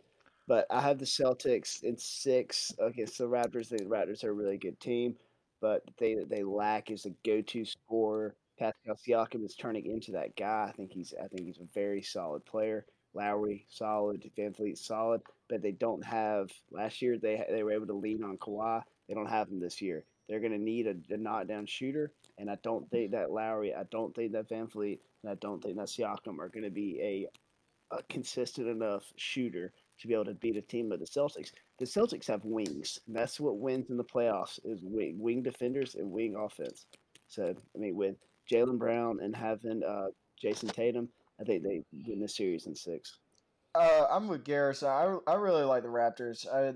[0.48, 3.70] But I have the Celtics in six against the Raptors.
[3.70, 5.16] The Raptors are a really good team,
[5.62, 8.36] but they they lack is a go-to scorer.
[8.60, 10.68] Pascal Siakam is turning into that guy.
[10.70, 12.86] I think he's I think he's a very solid player.
[13.14, 16.50] Lowry solid, VanVleet solid, but they don't have.
[16.72, 18.82] Last year they they were able to lean on Kawhi.
[19.08, 20.04] They don't have him this year.
[20.28, 23.84] They're going to need a, a knockdown shooter, and I don't think that Lowry, I
[23.92, 27.00] don't think that VanVleet, and I don't think that Siakam are going to be
[27.92, 31.52] a, a consistent enough shooter to be able to beat a team of the Celtics.
[31.80, 33.00] The Celtics have wings.
[33.08, 36.86] That's what wins in the playoffs is wing, wing defenders and wing offense.
[37.28, 38.16] So I mean, with
[38.52, 40.08] Jaylen Brown and having uh,
[40.42, 43.20] Jayson Tatum, I think they win the series in six.
[43.76, 44.90] Uh, I'm with Garrison.
[44.90, 46.48] I, I really like the Raptors.
[46.48, 46.74] I,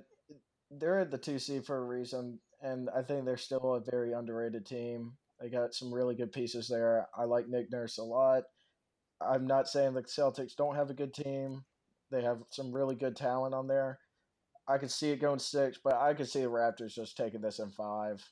[0.71, 4.13] they're at the two seed for a reason, and I think they're still a very
[4.13, 5.13] underrated team.
[5.39, 7.07] They got some really good pieces there.
[7.15, 8.43] I like Nick Nurse a lot.
[9.21, 11.63] I'm not saying the Celtics don't have a good team.
[12.11, 13.99] They have some really good talent on there.
[14.67, 17.59] I could see it going six, but I could see the Raptors just taking this
[17.59, 18.23] in five.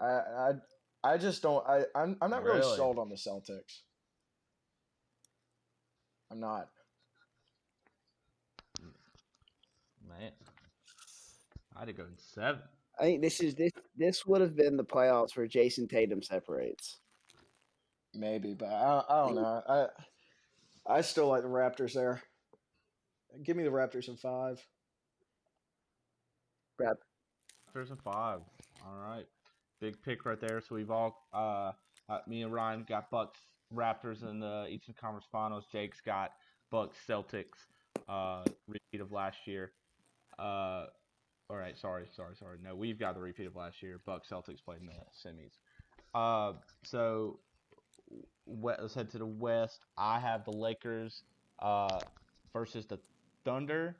[0.00, 0.52] I I
[1.02, 1.66] I just don't.
[1.68, 2.76] I I'm I'm not really, Really?
[2.76, 3.80] sold on the Celtics.
[6.30, 6.68] I'm not.
[10.08, 10.32] Man,
[11.76, 12.62] I'd have gone seven.
[12.98, 16.98] I think this is this this would have been the playoffs where Jayson Tatum separates.
[18.14, 19.62] Maybe, but I, I don't know.
[19.68, 19.86] I
[20.86, 22.22] I still like the Raptors there.
[23.42, 24.64] Give me the Raptors in five.
[26.80, 28.40] Raptors and five.
[28.84, 29.26] All right,
[29.80, 30.60] big pick right there.
[30.60, 31.72] So we've all, uh,
[32.08, 33.38] uh, me and Ryan got Bucks,
[33.74, 35.64] Raptors in the Eastern Conference Finals.
[35.72, 36.32] Jake's got
[36.70, 37.66] Bucks, Celtics,
[38.08, 39.72] uh, repeat of last year.
[40.38, 40.86] Uh,
[41.50, 42.58] all right, sorry, sorry, sorry.
[42.62, 44.00] No, we've got the repeat of last year.
[44.04, 44.92] Bucks, Celtics played in the
[45.28, 45.58] semis.
[46.14, 47.38] Uh, so
[48.46, 49.80] let's head to the West.
[49.96, 51.22] I have the Lakers,
[51.60, 51.98] uh,
[52.52, 52.98] versus the
[53.44, 53.96] Thunder.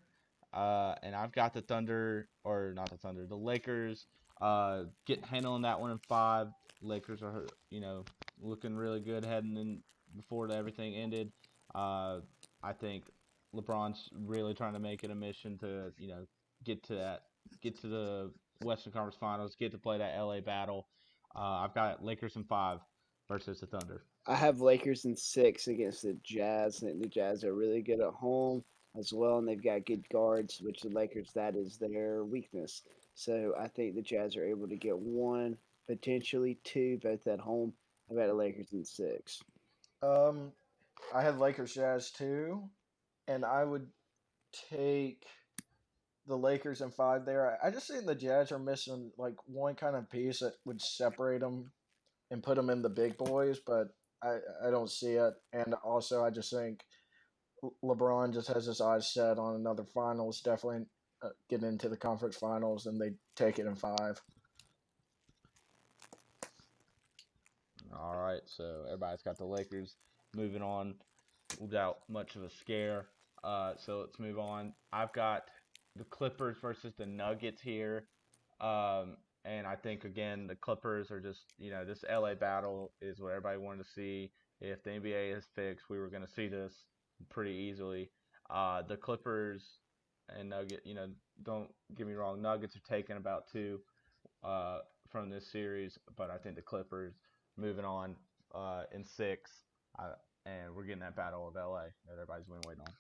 [0.53, 4.07] Uh, and I've got the Thunder, or not the Thunder, the Lakers.
[4.41, 6.49] Uh, get handling that one in five.
[6.81, 8.05] Lakers are, you know,
[8.41, 9.81] looking really good heading in
[10.17, 11.33] before everything ended.
[11.75, 12.21] Uh,
[12.63, 13.05] I think
[13.55, 16.27] LeBron's really trying to make it a mission to you know
[16.65, 17.23] get to that,
[17.63, 18.31] get to the
[18.63, 20.87] Western Conference Finals, get to play that LA battle.
[21.35, 22.79] Uh, I've got Lakers in five
[23.29, 24.05] versus the Thunder.
[24.27, 26.83] I have Lakers in six against the Jazz.
[26.83, 28.63] I think the Jazz are really good at home
[28.99, 32.83] as well, and they've got good guards, which the Lakers that is their weakness.
[33.15, 35.57] So I think the Jazz are able to get one,
[35.89, 37.73] potentially two, both at home.
[38.11, 39.43] I've got the Lakers in six.
[40.03, 40.53] Um,
[41.15, 42.69] I had Lakers Jazz too,
[43.27, 43.87] and I would
[44.71, 45.25] take
[46.27, 47.59] the Lakers in five there.
[47.63, 51.41] I just think the Jazz are missing like one kind of piece that would separate
[51.41, 51.71] them
[52.31, 53.89] and put them in the big boys, but
[54.23, 55.35] I I don't see it.
[55.53, 56.81] And also, I just think
[57.83, 60.87] LeBron just has his eyes set on another finals, definitely
[61.23, 64.21] uh, getting into the conference finals, and they take it in five.
[67.97, 69.95] All right, so everybody's got the Lakers
[70.35, 70.95] moving on
[71.61, 73.07] without much of a scare.
[73.43, 74.73] Uh, so let's move on.
[74.93, 75.45] I've got
[75.97, 78.07] the Clippers versus the Nuggets here.
[78.61, 83.21] Um, and I think again the Clippers are just you know this LA battle is
[83.21, 84.31] what everybody wanted to see.
[84.61, 86.73] If the NBA is fixed, we were going to see this
[87.31, 88.11] pretty easily.
[88.51, 89.79] Uh, the Clippers
[90.29, 91.09] and Nugget, you know,
[91.43, 93.81] don't get me wrong, Nuggets are taking about two
[94.43, 94.79] uh,
[95.11, 97.15] from this series, but I think the Clippers
[97.57, 98.17] moving on
[98.55, 99.51] uh, in six,
[99.99, 100.13] uh,
[100.47, 102.93] and we're getting that battle of LA that everybody's been waiting on.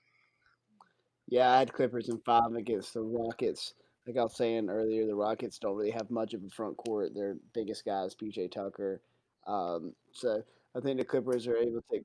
[1.28, 3.74] Yeah, I had Clippers in five against the Rockets.
[4.06, 7.14] Like I was saying earlier, the Rockets don't really have much of a front court.
[7.14, 9.00] Their biggest guy is PJ Tucker.
[9.46, 10.42] Um, so
[10.76, 12.00] I think the Clippers are able to.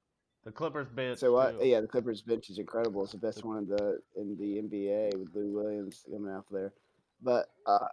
[0.49, 1.19] The Clippers bench.
[1.19, 1.61] So.
[1.61, 3.03] Yeah, the Clippers bench is incredible.
[3.03, 6.73] It's the best one in the in the NBA with Lou Williams coming out there.
[7.21, 7.85] But uh,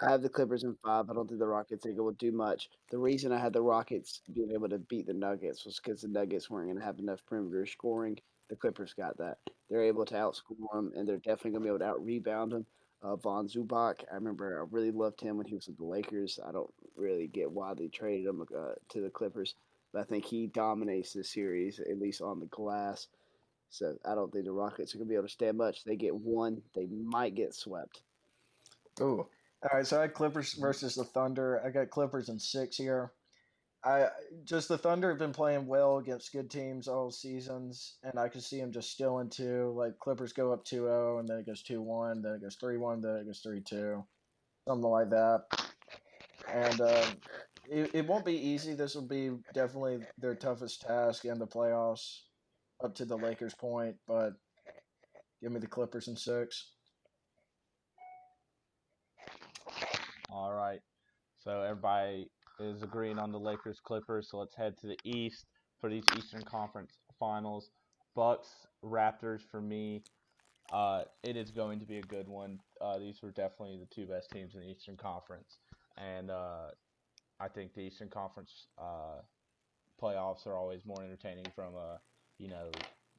[0.00, 1.10] I have the Clippers in five.
[1.10, 2.70] I don't think the Rockets think it will do much.
[2.90, 6.08] The reason I had the Rockets being able to beat the Nuggets was because the
[6.08, 8.18] Nuggets weren't going to have enough perimeter scoring.
[8.48, 9.36] The Clippers got that.
[9.68, 12.52] They're able to outscore them, and they're definitely going to be able to out rebound
[12.52, 12.66] them.
[13.02, 16.40] Uh, Von Zubac, I remember I really loved him when he was with the Lakers.
[16.42, 19.54] I don't really get why they traded him uh, to the Clippers,
[19.92, 23.08] but I think he dominates the series, at least on the glass.
[23.70, 25.84] So I don't think the Rockets are going to be able to stand much.
[25.84, 28.02] They get one, they might get swept.
[29.00, 29.26] Ooh.
[29.62, 31.60] All right, so I had Clippers versus the Thunder.
[31.64, 33.12] I got Clippers in six here.
[33.84, 34.08] I
[34.44, 38.42] just the Thunder have been playing well against good teams all seasons, and I could
[38.42, 39.72] see them just still in two.
[39.76, 43.16] Like Clippers go up 2-0, and then it goes 2-1, then it goes 3-1, then
[43.16, 44.04] it goes 3-2,
[44.66, 45.44] something like that.
[46.52, 47.04] And uh,
[47.70, 48.74] it, it won't be easy.
[48.74, 52.20] This will be definitely their toughest task in the playoffs,
[52.82, 53.96] up to the Lakers' point.
[54.06, 54.34] But
[55.42, 56.72] give me the Clippers in six.
[60.30, 60.80] All right.
[61.38, 64.28] So everybody is agreeing on the Lakers Clippers.
[64.30, 65.46] So let's head to the East
[65.80, 67.70] for these Eastern Conference Finals.
[68.14, 68.48] Bucks
[68.84, 70.02] Raptors for me.
[70.72, 72.58] Uh, it is going to be a good one.
[72.80, 75.58] Uh, these were definitely the two best teams in the Eastern Conference,
[75.96, 76.68] and uh,
[77.40, 79.22] I think the Eastern Conference uh,
[80.02, 82.00] playoffs are always more entertaining from a
[82.38, 82.70] you know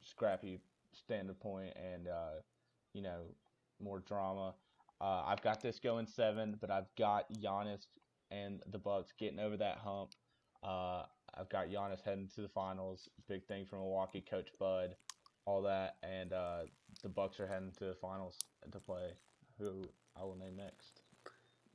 [0.02, 0.60] scrappy
[0.94, 2.42] standpoint and uh,
[2.94, 3.22] you know
[3.82, 4.54] more drama.
[5.02, 7.86] Uh, I've got this going seven, but I've got Giannis
[8.32, 10.12] and the Bucks getting over that hump.
[10.62, 11.04] Uh,
[11.36, 13.08] I've got Giannis heading to the finals.
[13.28, 14.96] Big thing from Milwaukee, Coach Bud,
[15.46, 16.62] all that, and uh,
[17.02, 18.38] the Bucks are heading to the finals
[18.72, 19.12] to play.
[19.58, 19.84] Who
[20.20, 20.99] I will name next.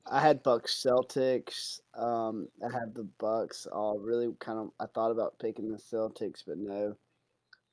[0.07, 1.81] I had Bucks Celtics.
[1.95, 3.67] Um, I had the Bucks.
[3.67, 4.71] All really kind of.
[4.79, 6.97] I thought about picking the Celtics, but no.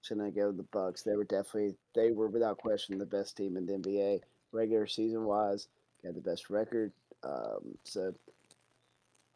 [0.01, 1.03] Shouldn't I go with the Bucks?
[1.03, 1.75] They were definitely.
[1.93, 5.67] They were without question the best team in the NBA regular season wise.
[6.03, 6.91] Had the best record.
[7.23, 8.13] Um, so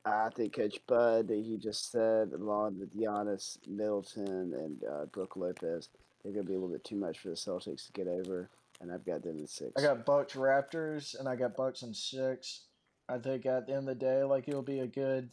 [0.06, 5.36] I think Coach Bud, that he just said, along with Giannis, Middleton, and uh, Brook
[5.36, 5.90] Lopez,
[6.24, 8.50] they're going to be a little bit too much for the Celtics to get over,
[8.82, 9.72] and I've got them in six.
[9.78, 12.62] I got Bucks Raptors, and I got Bucks in six.
[13.08, 15.30] I think at the end of the day, like it'll be a good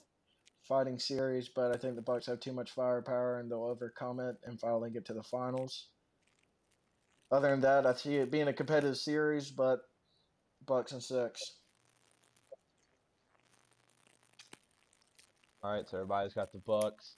[0.63, 4.37] fighting series, but I think the Bucks have too much firepower and they'll overcome it
[4.45, 5.89] and finally get to the finals.
[7.31, 9.81] Other than that, I see it being a competitive series, but
[10.67, 11.41] Bucks and six.
[15.63, 17.17] All right, so everybody's got the Bucks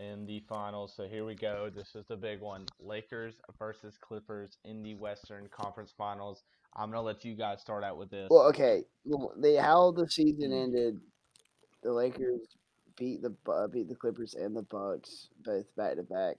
[0.00, 0.94] in the finals.
[0.96, 1.70] So here we go.
[1.74, 6.42] This is the big one: Lakers versus Clippers in the Western Conference Finals.
[6.76, 8.28] I'm gonna let you guys start out with this.
[8.30, 8.82] Well, okay.
[9.36, 10.62] They how the season mm-hmm.
[10.62, 11.00] ended,
[11.82, 12.56] the Lakers
[12.96, 16.36] beat the Bu- beat the Clippers and the Bucks both back to back.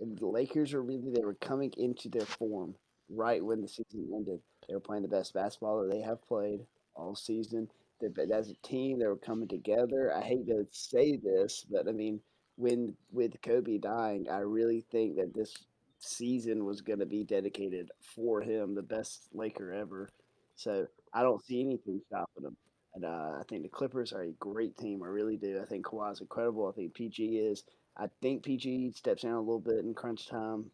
[0.00, 2.74] And the Lakers were really they were coming into their form
[3.08, 4.40] right when the season ended.
[4.66, 6.60] They were playing the best basketball that they have played
[6.96, 7.68] all season.
[8.00, 10.12] They, but as a team, they were coming together.
[10.12, 12.20] I hate to say this, but I mean,
[12.56, 15.54] when with Kobe dying, I really think that this
[15.98, 20.10] season was going to be dedicated for him, the best Laker ever.
[20.56, 22.56] So I don't see anything stopping him.
[22.94, 25.02] And uh, I think the Clippers are a great team.
[25.02, 25.60] I really do.
[25.60, 26.68] I think Kawhi is incredible.
[26.68, 27.64] I think PG is.
[27.96, 30.70] I think PG steps down a little bit in crunch time.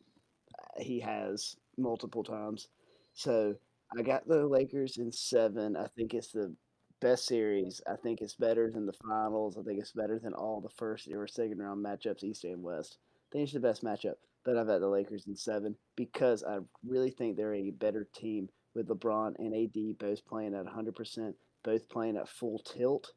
[0.79, 2.69] He has multiple times.
[3.15, 3.55] So
[3.97, 5.77] I got the Lakers in seven.
[5.77, 6.55] I think it's the
[7.01, 7.81] best series.
[7.87, 9.57] I think it's better than the finals.
[9.59, 12.99] I think it's better than all the first or second round matchups, East and West.
[13.31, 14.15] I think it's the best matchup.
[14.45, 18.89] But I've the Lakers in seven because I really think they're a better team with
[18.89, 23.13] LeBron and AD both playing at 100%, both playing at full tilt.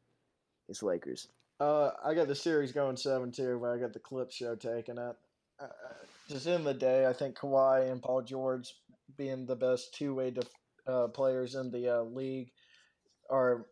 [0.68, 1.28] It's Lakers.
[1.60, 4.98] Uh, I got the series going seven two, but I got the clip show taking
[4.98, 5.16] it.
[5.60, 5.66] Uh,
[6.28, 8.74] just in the day, I think Kawhi and Paul George
[9.16, 10.48] being the best two way def-
[10.86, 12.50] uh, players in the uh, league
[13.30, 13.66] are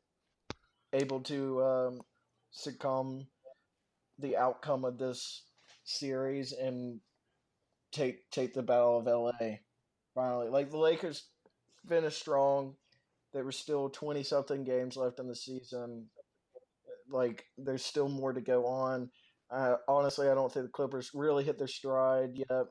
[0.92, 2.00] able to um,
[2.50, 3.26] succumb
[4.18, 5.44] the outcome of this
[5.84, 7.00] series and
[7.92, 9.56] take take the battle of LA
[10.14, 10.48] finally.
[10.48, 11.28] Like the Lakers
[11.88, 12.74] finished strong.
[13.32, 16.06] There were still twenty something games left in the season.
[17.10, 19.10] Like there's still more to go on.
[19.50, 22.66] Uh, honestly, I don't think the Clippers really hit their stride yet,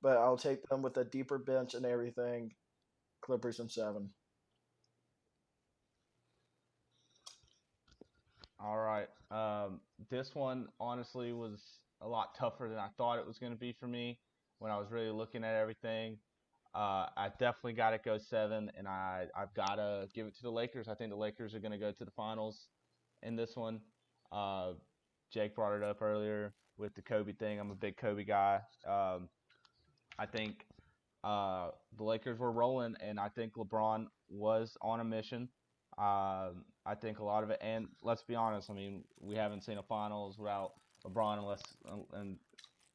[0.00, 2.52] but I'll take them with a deeper bench and everything.
[3.20, 4.10] Clippers in seven.
[8.62, 9.08] All right.
[9.30, 11.60] Um, this one honestly was
[12.02, 14.18] a lot tougher than I thought it was going to be for me
[14.58, 16.18] when I was really looking at everything.
[16.74, 20.42] Uh, I definitely got to go seven, and I I've got to give it to
[20.42, 20.88] the Lakers.
[20.88, 22.66] I think the Lakers are going to go to the finals
[23.22, 23.80] in this one.
[24.30, 24.72] Uh,
[25.32, 27.58] Jake brought it up earlier with the Kobe thing.
[27.58, 28.60] I'm a big Kobe guy.
[28.86, 29.28] Um,
[30.18, 30.66] I think
[31.24, 35.48] uh, the Lakers were rolling, and I think LeBron was on a mission.
[36.00, 39.62] Um, I think a lot of it, and let's be honest, I mean, we haven't
[39.62, 40.72] seen a finals without
[41.06, 41.60] LeBron unless
[42.18, 42.38] in,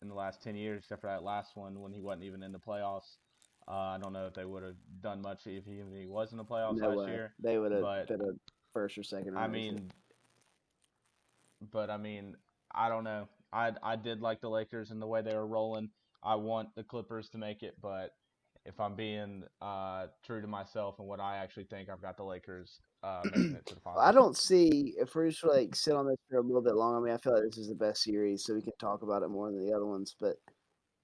[0.01, 2.51] in the last 10 years, except for that last one when he wasn't even in
[2.51, 3.17] the playoffs.
[3.67, 6.31] Uh, I don't know if they would have done much if he, if he was
[6.31, 7.13] in the playoffs No last way.
[7.13, 7.33] year.
[7.39, 8.33] They would have been a
[8.73, 9.91] first or second I mean,
[11.71, 12.35] but I mean,
[12.73, 13.27] I don't know.
[13.53, 15.89] I I did like the Lakers and the way they were rolling.
[16.23, 18.13] I want the Clippers to make it, but
[18.65, 22.23] if I'm being uh, true to myself and what I actually think, I've got the
[22.23, 24.03] Lakers uh, making it to the finals.
[24.03, 26.97] I don't see if we're just like sit on this for a little bit longer.
[26.97, 29.23] I mean, I feel like this is the best series, so we can talk about
[29.23, 30.15] it more than the other ones.
[30.19, 30.37] But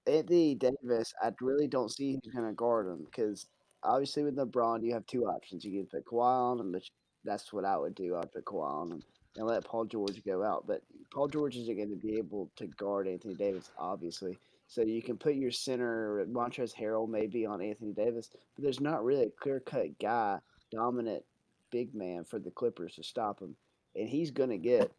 [0.06, 3.46] Anthony Davis, I really don't see who's going to guard him because
[3.84, 5.64] obviously with LeBron, you have two options.
[5.64, 6.82] You can put Kawhi on him, but
[7.24, 8.16] that's what I would do.
[8.16, 9.02] I'd put Kawhi on him
[9.36, 10.66] and let Paul George go out.
[10.66, 14.38] But Paul George isn't going to be able to guard Anthony Davis, obviously.
[14.72, 19.04] So you can put your center, Montrezl Harrell, maybe on Anthony Davis, but there's not
[19.04, 20.38] really a clear cut guy,
[20.70, 21.24] dominant
[21.70, 23.54] big man for the Clippers to stop him.
[23.94, 24.90] And he's to get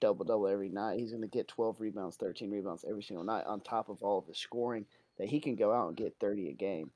[0.00, 1.00] double double every night.
[1.00, 4.28] He's to get 12 rebounds, 13 rebounds every single night on top of all of
[4.28, 4.86] the scoring
[5.18, 6.92] that he can go out and get 30 a game.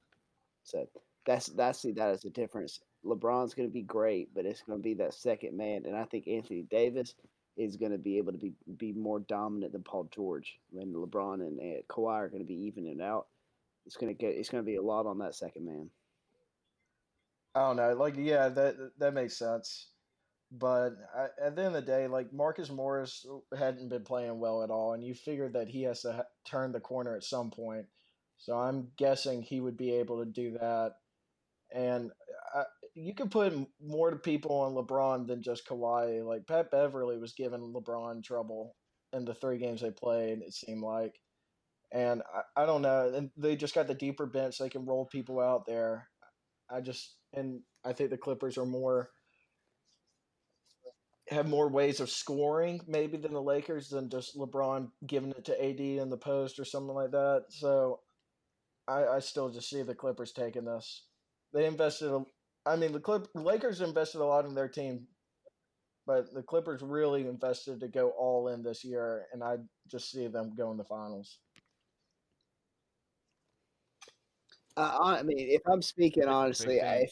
[0.63, 0.87] So
[1.27, 2.79] that's that's that as the difference.
[3.05, 6.05] LeBron's going to be great, but it's going to be that second man, and I
[6.05, 7.17] think Anthony Davis
[7.57, 10.59] is going to be able to be be more dominant than Paul George.
[10.71, 13.27] When LeBron and uh, Kawhi are going to be evening it out,
[13.87, 15.91] it's going to get it's going to be a lot on that second man.
[17.55, 17.93] I don't know.
[17.95, 19.89] Like, yeah, that that makes sense.
[20.51, 24.63] But I, at the end of the day, like Marcus Morris hadn't been playing well
[24.63, 27.51] at all, and you figured that he has to ha- turn the corner at some
[27.51, 27.87] point.
[28.39, 30.97] So I'm guessing he would be able to do that.
[31.73, 32.11] And
[32.55, 33.53] I, you can put
[33.83, 36.25] more people on LeBron than just Kawhi.
[36.25, 38.77] Like Pat Beverley was giving LeBron trouble
[39.13, 40.43] in the three games they played.
[40.43, 41.15] It seemed like,
[41.93, 42.23] and
[42.57, 43.13] I, I don't know.
[43.15, 46.09] And they just got the deeper bench; they can roll people out there.
[46.71, 49.11] I just and I think the Clippers are more
[51.29, 55.65] have more ways of scoring maybe than the Lakers than just LeBron giving it to
[55.65, 57.45] AD in the post or something like that.
[57.49, 58.01] So
[58.87, 61.07] I, I still just see the Clippers taking this.
[61.55, 62.25] They invested a
[62.67, 65.07] I mean the Clip Lakers invested a lot in their team,
[66.07, 69.57] but the Clippers really invested to go all in this year and I
[69.91, 71.39] just see them going the finals.
[74.77, 76.81] Uh, I mean, if I'm speaking honestly.
[76.83, 77.07] I,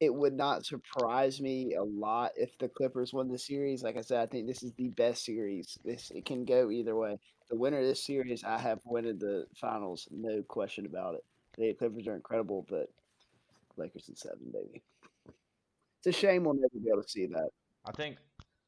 [0.00, 3.82] it would not surprise me a lot if the Clippers won the series.
[3.82, 5.78] Like I said, I think this is the best series.
[5.84, 7.18] This it can go either way.
[7.48, 11.24] The winner of this series, I have winning the finals, no question about it.
[11.56, 12.88] The Clippers are incredible, but
[13.76, 14.82] Lakers in seven, baby.
[15.98, 17.50] It's a shame we'll never be able to see that.
[17.84, 18.16] I think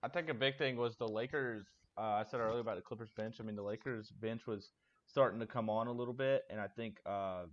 [0.03, 1.67] I think a big thing was the Lakers.
[1.99, 3.37] Uh, I said earlier about the Clippers bench.
[3.41, 4.71] I mean, the Lakers bench was
[5.07, 7.45] starting to come on a little bit, and I think uh,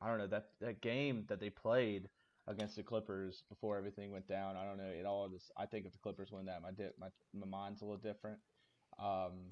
[0.00, 2.08] I don't know that that game that they played
[2.46, 4.56] against the Clippers before everything went down.
[4.56, 4.90] I don't know.
[4.90, 5.50] It all just.
[5.56, 8.38] I think if the Clippers win that, my di- my my mind's a little different.
[8.98, 9.50] Um,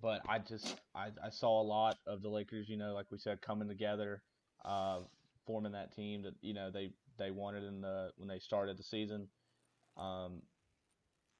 [0.00, 3.18] but I just I, I saw a lot of the Lakers, you know, like we
[3.18, 4.22] said, coming together,
[4.64, 5.00] uh,
[5.46, 8.82] forming that team that you know they they wanted in the when they started the
[8.82, 9.28] season.
[9.96, 10.42] Um,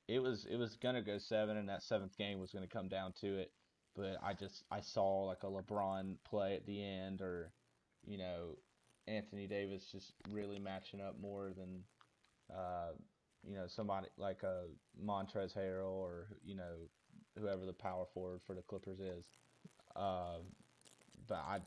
[0.08, 3.12] it was it was gonna go seven, and that seventh game was gonna come down
[3.20, 3.52] to it.
[3.94, 7.52] But I just I saw like a LeBron play at the end, or
[8.06, 8.56] you know,
[9.06, 11.84] Anthony Davis just really matching up more than
[12.54, 12.92] uh,
[13.46, 14.64] you know somebody like a
[15.02, 16.88] Montrezl Harrell or you know
[17.38, 19.26] whoever the power forward for the Clippers is.
[19.94, 20.38] Uh,
[21.28, 21.58] but I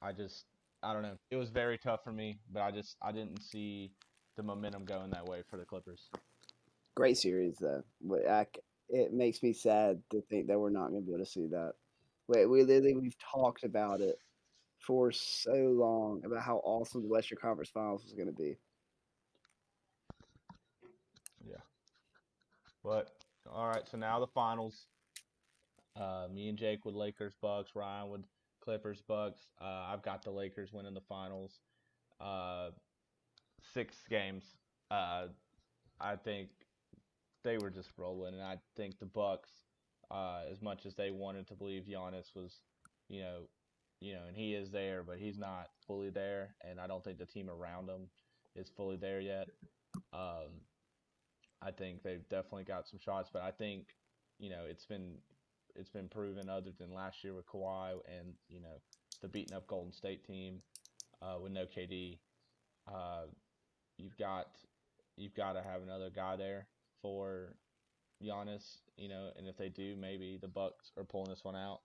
[0.00, 0.44] I just
[0.82, 1.16] I don't know.
[1.30, 3.92] It was very tough for me, but I just I didn't see
[4.36, 6.08] the momentum going that way for the Clippers.
[6.96, 7.82] Great series though.
[8.88, 11.46] It makes me sad to think that we're not going to be able to see
[11.48, 11.72] that.
[12.28, 14.16] We we literally we've talked about it
[14.86, 18.56] for so long about how awesome the Western Conference Finals was going to be.
[21.46, 21.62] Yeah.
[22.84, 23.12] But
[23.50, 24.86] all right, so now the finals.
[25.94, 28.22] Uh, me and Jake with Lakers Bucks, Ryan with
[28.62, 29.42] Clippers Bucks.
[29.60, 31.60] Uh, I've got the Lakers winning the finals.
[32.20, 32.70] Uh,
[33.74, 34.44] six games.
[34.90, 35.26] Uh,
[36.00, 36.48] I think
[37.44, 39.50] they were just rolling, and I think the Bucks,
[40.10, 42.60] uh, as much as they wanted to believe Giannis was,
[43.08, 43.40] you know,
[44.00, 47.18] you know, and he is there, but he's not fully there, and I don't think
[47.18, 48.08] the team around him
[48.56, 49.48] is fully there yet.
[50.12, 50.60] Um,
[51.62, 53.86] I think they've definitely got some shots, but I think,
[54.38, 55.14] you know, it's been
[55.76, 58.80] it's been proven other than last year with Kawhi and you know
[59.20, 60.62] the beaten up Golden State team
[61.20, 62.18] uh, with no KD.
[62.92, 63.22] Uh,
[63.96, 64.48] you've got
[65.16, 66.66] you've got to have another guy there
[67.00, 67.54] for
[68.22, 71.80] Giannis, you know, and if they do, maybe the Bucks are pulling this one out.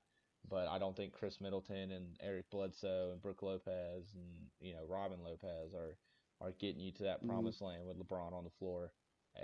[0.49, 4.85] But I don't think Khris Middleton and Eric Bledsoe and Brook Lopez and you know
[4.87, 5.97] Robin Lopez are
[6.39, 7.27] are getting you to that Mhm.
[7.27, 8.91] promised land with LeBron on the floor.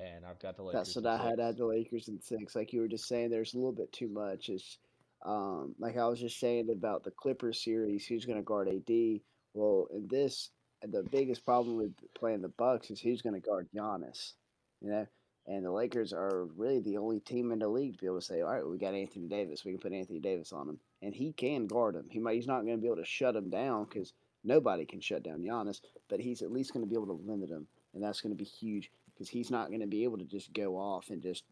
[0.02, 0.94] And I've got the Lakers.
[0.94, 1.42] That's what I had six.
[1.42, 2.56] at the Lakers in six.
[2.56, 4.50] Like you were just saying, there's a little bit too much.
[4.50, 4.78] It's
[5.26, 8.06] um, like I was just saying about the Clippers series.
[8.06, 9.22] Who's going to guard AD?
[9.54, 10.50] Well, in this,
[10.82, 14.34] the biggest problem with playing the Bucks is who's going to guard Giannis.
[14.82, 15.08] You know,
[15.48, 18.26] and the Lakers are really the only team in the league to be able to
[18.26, 19.66] say, all right, we got Anthony Davis.
[19.66, 22.06] We can put Anthony Davis on him, and he can guard him.
[22.10, 24.14] He might, he's not going to be able to shut him down because
[24.44, 27.50] nobody can shut down Giannis, but he's at least going to be able to limit
[27.50, 30.26] him, and that's going to be huge because he's not going to be able to
[30.26, 31.44] just go off and just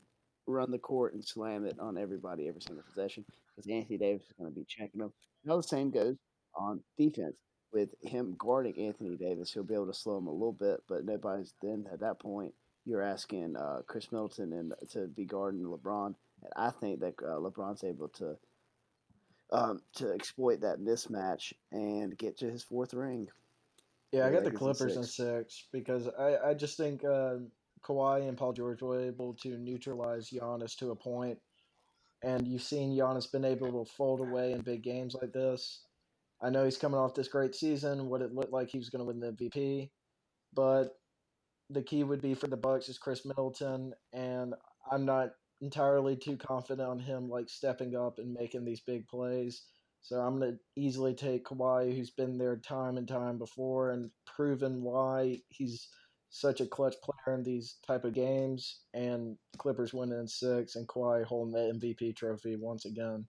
[0.47, 3.23] run the court and slam it on everybody every single possession
[3.55, 5.13] because Anthony Davis is going to be checking him.
[5.45, 6.17] Now the same goes
[6.55, 7.37] on defense
[7.71, 9.51] with him guarding Anthony Davis.
[9.53, 12.53] He'll be able to slow him a little bit, but nobody's then at that point.
[12.83, 17.37] You're asking uh, Khris Middleton and to be guarding LeBron, and I think that uh,
[17.37, 18.35] LeBron's able to
[19.51, 23.27] um, to exploit that mismatch and get to his fourth ring.
[24.11, 25.15] Yeah, I got the Clippers in six.
[25.15, 27.35] six because I, I just think uh,
[27.83, 31.37] Kawhi and Paul George were able to neutralize Giannis to a point,
[32.23, 35.85] and you've seen Giannis been able to fold away in big games like this.
[36.41, 38.99] I know he's coming off this great season, what it looked like he was going
[38.99, 39.91] to win the MVP,
[40.53, 40.97] but
[41.69, 44.53] the key would be for the Bucks is Khris Middleton, and
[44.91, 45.29] I'm not
[45.61, 49.63] entirely too confident on him like stepping up and making these big plays.
[50.01, 54.09] So I'm going to easily take Kawhi, who's been there time and time before and
[54.25, 55.89] proven why he's
[56.29, 58.81] such a clutch player in these type of games.
[58.93, 63.27] And Clippers winning in six, and Kawhi holding the MVP trophy once again.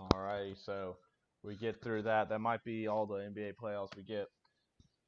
[0.00, 0.96] Alrighty, so
[1.42, 2.28] we get through that.
[2.28, 4.26] That might be all the NBA playoffs we get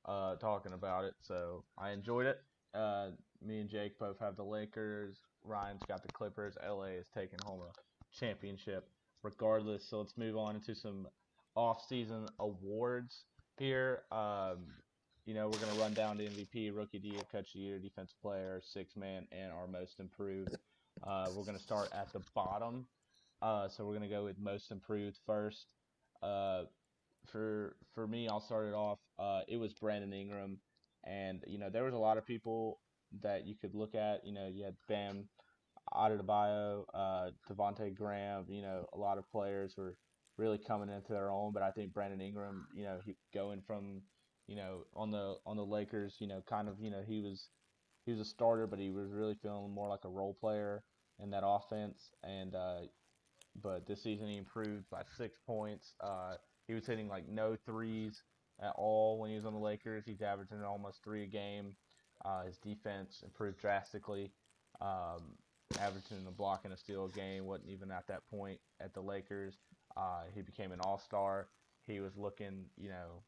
[0.05, 1.15] uh, talking about it.
[1.21, 2.39] So I enjoyed it.
[2.75, 3.11] Uh,
[3.45, 5.17] me and Jake both have the Lakers.
[5.45, 6.57] Ryan's got the Clippers.
[6.67, 8.89] LA is taking home a championship
[9.23, 9.89] regardless.
[9.89, 11.07] So let's move on into some
[11.55, 13.25] off-season awards
[13.59, 14.03] here.
[14.13, 14.67] Um,
[15.25, 17.79] you know, we're going to run down to MVP, Rookie of the Year, the Year,
[17.79, 20.57] Defensive Player, Six Man, and our Most Improved.
[21.07, 22.87] Uh, we're going to start at the bottom.
[23.43, 25.67] Uh, so we're gonna go with most improved first.
[26.23, 26.63] Uh,
[27.27, 28.99] for for me, I'll start it off.
[29.19, 30.59] Uh, it was Brandon Ingram,
[31.05, 32.81] and you know there was a lot of people
[33.23, 34.27] that you could look at.
[34.27, 35.29] You know, you had Bam
[35.95, 38.47] Adebayo, uh, Devonte' Graham.
[38.49, 39.97] You know, a lot of players were
[40.37, 41.53] really coming into their own.
[41.53, 44.03] But I think Brandon Ingram, you know, he going from
[44.47, 47.49] you know on the on the Lakers, you know, kind of you know he was
[48.05, 50.83] he was a starter, but he was really feeling more like a role player
[51.19, 52.11] in that offense.
[52.23, 52.81] And uh,
[53.63, 55.95] but this season he improved by six points.
[56.01, 56.35] Uh,
[56.67, 58.23] he was hitting like no threes
[58.61, 60.05] at all when he was on the Lakers.
[60.07, 61.75] He's averaging almost three a game.
[62.25, 64.33] Uh, his defense improved drastically,
[64.81, 65.23] um,
[65.81, 67.45] averaging a block and a steal a game.
[67.47, 69.59] wasn't even at that point at the Lakers.
[69.97, 71.49] Uh, he became an All Star.
[71.87, 73.23] He was looking, you know,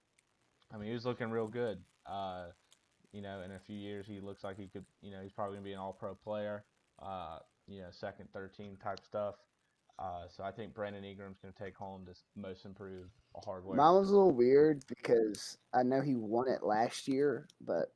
[0.72, 1.78] I mean, he was looking real good.
[2.06, 2.46] Uh,
[3.12, 5.56] you know, in a few years, he looks like he could, you know, he's probably
[5.56, 6.64] gonna be an All-Pro player.
[7.00, 9.36] Uh, you know, second, third team type stuff.
[9.98, 13.10] Uh, so I think Brandon Ingram's gonna take home this most improved
[13.44, 13.76] hardware.
[13.76, 17.92] Mine was a little weird because I know he won it last year, but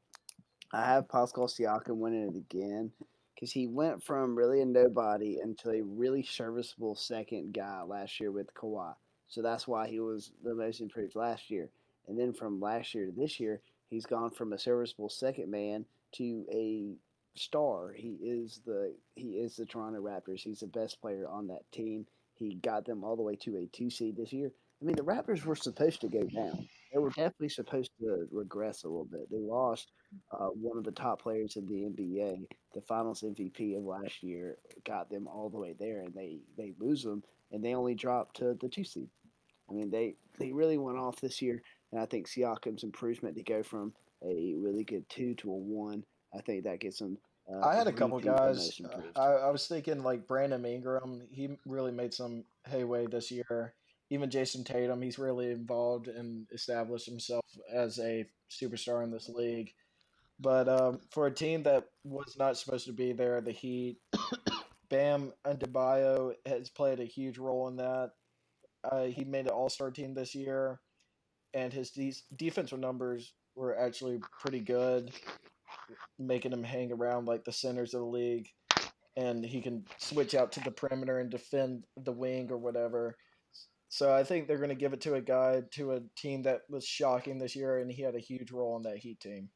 [0.72, 2.92] I have Pascal Siakam winning it again
[3.34, 8.30] because he went from really a nobody until a really serviceable second guy last year
[8.30, 8.94] with Kawhi.
[9.28, 11.68] So that's why he was the most improved last year.
[12.08, 15.84] And then from last year to this year, he's gone from a serviceable second man
[16.12, 16.94] to a
[17.34, 17.92] star.
[17.92, 20.40] He is the he is the Toronto Raptors.
[20.40, 22.06] He's the best player on that team.
[22.34, 24.52] He got them all the way to a two seed this year.
[24.80, 26.68] I mean, the Raptors were supposed to go down.
[26.92, 29.30] They were definitely supposed to regress a little bit.
[29.30, 29.92] They lost
[30.30, 34.56] uh, one of the top players in the NBA, the Finals MVP of last year,
[34.84, 38.36] got them all the way there, and they they lose them, and they only dropped
[38.36, 39.08] to the two seed.
[39.70, 41.62] I mean, they they really went off this year,
[41.92, 46.04] and I think Siakam's improvement to go from a really good two to a one,
[46.36, 47.18] I think that gets them.
[47.52, 48.80] Uh, I had a couple guys.
[48.84, 49.18] uh.
[49.20, 51.22] I, I was thinking like Brandon Ingram.
[51.30, 53.74] He really made some headway this year.
[54.12, 59.72] Even Jayson Tatum, he's really involved and established himself as a superstar in this league.
[60.38, 63.96] But um, for a team that was not supposed to be there, the Heat,
[64.90, 68.10] Bam Adebayo has played a huge role in that.
[68.84, 70.80] Uh, he made an All Star team this year,
[71.54, 75.10] and his de- defensive numbers were actually pretty good,
[76.18, 78.48] making him hang around like the centers of the league.
[79.16, 83.16] And he can switch out to the perimeter and defend the wing or whatever.
[83.92, 86.62] So I think they're going to give it to a guy to a team that
[86.70, 89.50] was shocking this year, and he had a huge role in that Heat team.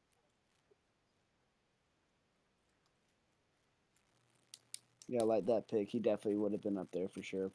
[5.09, 5.89] Yeah, I like that pick.
[5.91, 7.51] He definitely would have been up there for sure.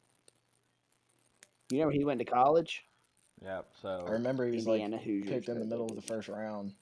[1.70, 2.84] You know where he went to college?
[3.42, 3.66] Yep.
[3.82, 5.30] So I remember he was Indiana like Hoosiers.
[5.30, 6.74] picked in the middle of the first round.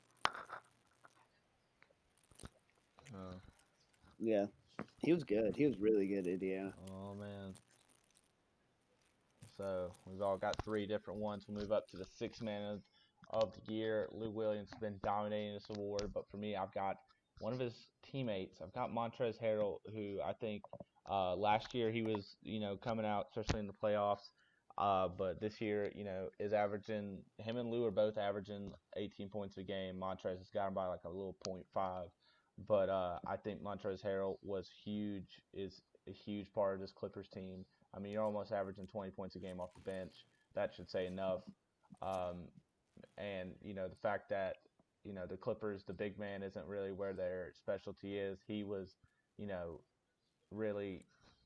[3.14, 3.36] uh,
[4.18, 4.46] Yeah,
[4.98, 5.56] he was good.
[5.56, 6.74] He was really good at Indiana.
[6.90, 7.54] Oh man.
[9.60, 11.44] So we've all got three different ones.
[11.46, 12.80] We'll move up to the six man of,
[13.28, 14.08] of the year.
[14.10, 16.96] Lou Williams has been dominating this award, but for me, I've got
[17.40, 17.74] one of his
[18.10, 18.62] teammates.
[18.62, 20.62] I've got Montrezl Harrell, who I think
[21.10, 24.30] uh, last year he was, you know, coming out, especially in the playoffs.
[24.78, 27.18] Uh, but this year, you know, is averaging.
[27.36, 29.96] Him and Lou are both averaging 18 points a game.
[30.00, 32.06] Montrezl has got him by like a little point five.
[32.66, 37.28] But uh, I think Montrezl Harrell was huge, is a huge part of this Clippers
[37.28, 37.66] team.
[37.94, 40.12] I mean, you're almost averaging 20 points a game off the bench.
[40.54, 41.40] That should say enough.
[42.02, 42.48] Um,
[43.18, 44.56] and you know the fact that
[45.04, 48.38] you know the Clippers, the big man isn't really where their specialty is.
[48.46, 48.94] He was,
[49.38, 49.80] you know,
[50.50, 51.04] really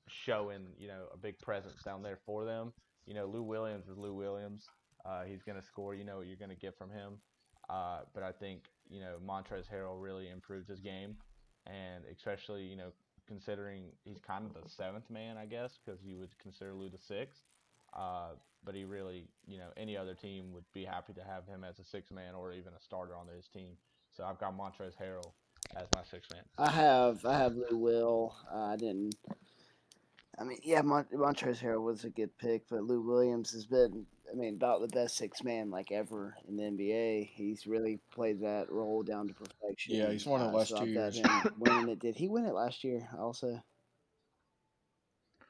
[0.08, 2.72] showing you know a big presence down there for them.
[3.06, 4.64] You know, Lou Williams is Lou Williams.
[5.04, 5.94] Uh, he's going to score.
[5.94, 7.14] You know what you're going to get from him.
[7.68, 11.16] Uh, but I think you know Montrezl Harrell really improved his game,
[11.66, 12.92] and especially you know
[13.26, 16.98] considering he's kind of the seventh man, I guess, because you would consider Lou the
[16.98, 17.42] sixth.
[17.94, 18.30] Uh,
[18.64, 21.78] but he really, you know, any other team would be happy to have him as
[21.78, 23.76] a six man or even a starter on his team.
[24.16, 25.32] So I've got Montrezl Harrell
[25.76, 26.42] as my six man.
[26.58, 28.34] I have I have Lou Will.
[28.52, 29.16] Uh, I didn't.
[30.38, 34.06] I mean, yeah, Mont- Montrezl Harrell was a good pick, but Lou Williams has been,
[34.34, 37.30] I mean, about the best six man like ever in the NBA.
[37.34, 39.94] He's really played that role down to perfection.
[39.94, 41.20] Yeah, he's won it Uh, last so two years.
[41.58, 42.00] winning it.
[42.00, 43.62] Did he win it last year also?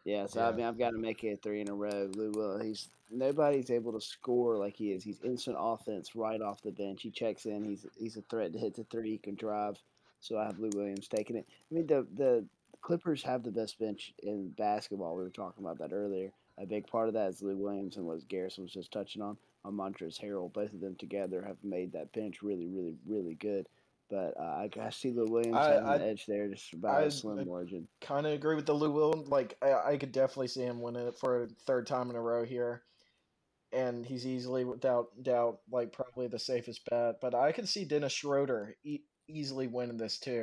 [0.05, 2.11] Yeah, so I mean, I've got to make it three in a row.
[2.14, 5.03] Lou Will, he's nobody's able to score like he is.
[5.03, 7.01] He's instant offense right off the bench.
[7.03, 7.64] He checks in.
[7.64, 9.12] He's he's a threat to hit the three.
[9.12, 9.78] He can drive.
[10.20, 11.47] So I have Lou Williams taking it.
[11.70, 12.45] I mean, the the
[12.82, 15.16] Clippers have the best bench in basketball.
[15.16, 16.32] We were talking about that earlier.
[16.59, 19.36] A big part of that is Lou Williams and what Garrison was just touching on
[19.64, 20.52] on Montrezl Harrell.
[20.52, 23.66] Both of them together have made that bench really, really, really good.
[24.11, 27.00] But uh, I, I see Lou Williams I- having I- the edge there, just about
[27.02, 27.88] I- a slim margin.
[28.00, 29.24] Kind of agree with the Lou Will.
[29.26, 32.20] Like I, I could definitely see him winning it for a third time in a
[32.20, 32.82] row here,
[33.72, 37.16] and he's easily, without doubt, like probably the safest bet.
[37.20, 40.42] But I can see Dennis Schroeder e- easily winning this too.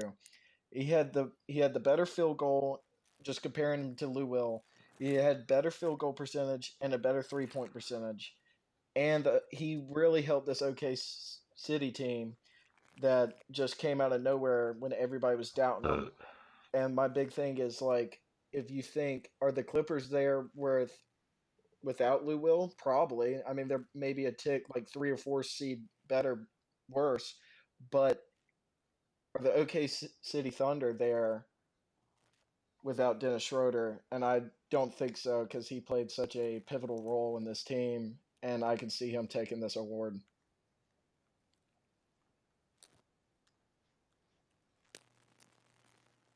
[0.71, 2.83] He had the he had the better field goal.
[3.23, 4.63] Just comparing him to Lou Will,
[5.01, 8.35] he had better field goal percentage and a better three point percentage,
[8.95, 10.95] and uh, he really helped this OK
[11.55, 12.35] City team
[13.01, 16.11] that just came out of nowhere when everybody was doubting him.
[16.75, 18.19] And my big thing is like,
[18.53, 20.95] if you think are the Clippers there with
[21.83, 22.71] without Lou Will?
[22.77, 23.37] Probably.
[23.49, 26.47] I mean, they're maybe a tick like three or four seed better,
[26.89, 27.35] worse,
[27.91, 28.21] but
[29.35, 29.89] are the OK
[30.21, 31.47] City Thunder there
[32.83, 34.01] without Dennis Schroeder?
[34.11, 38.17] And I don't think so because he played such a pivotal role in this team,
[38.43, 40.19] and I can see him taking this award.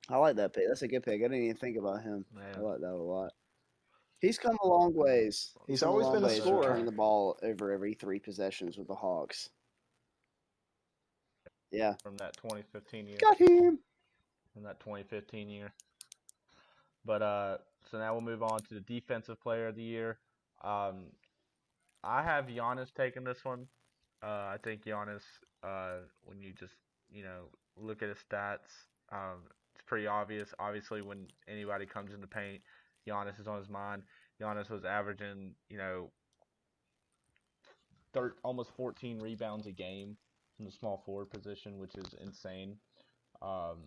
[0.10, 0.66] I like that pick.
[0.68, 1.16] That's a good pick.
[1.16, 2.26] I didn't even think about him.
[2.38, 3.32] I like that a lot.
[4.20, 5.52] He's come a long ways.
[5.68, 6.60] He's come always long been a ways scorer.
[6.62, 9.50] Returning the ball over every three possessions with the Hawks.
[11.72, 13.18] Yeah, From that 2015 year.
[13.20, 13.80] got him.
[14.54, 15.74] From that 2015 year.
[17.06, 17.58] But uh,
[17.89, 20.18] so now we'll move on to the defensive player of the year.
[20.64, 21.06] Um,
[22.03, 23.68] I have Giannis taking this one.
[24.24, 25.22] Uh, I think Giannis,
[25.64, 26.74] uh, when you just
[27.12, 27.45] you know
[27.78, 29.43] look at his stats, um,
[29.74, 30.53] it's pretty obvious.
[30.60, 32.62] Obviously, when anybody comes in the paint,
[33.08, 34.03] Giannis is on his mind.
[34.41, 36.10] Giannis was averaging you know
[38.14, 40.18] thir- almost 14 rebounds a game
[40.56, 42.78] from the small forward position, which is insane.
[43.41, 43.78] Um,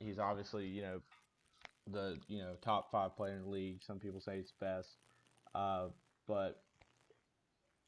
[0.00, 1.00] he's obviously you know
[1.90, 3.82] the you know top five player in the league.
[3.82, 4.88] Some people say he's best,
[5.54, 5.86] uh,
[6.26, 6.62] but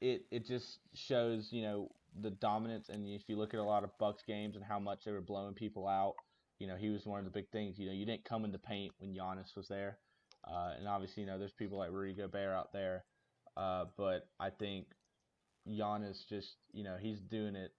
[0.01, 1.91] it it just shows you know
[2.21, 2.89] the dominance.
[2.89, 5.21] And if you look at a lot of Bucks games and how much they were
[5.21, 6.15] blowing people out,
[6.59, 7.79] you know he was one of the big things.
[7.79, 9.99] You know you didn't come in the paint when Giannis was there,
[10.47, 13.05] uh, and obviously you know there's people like Rudy Gobert out there,
[13.57, 14.87] uh, but I think
[15.69, 17.73] Giannis just you know he's doing it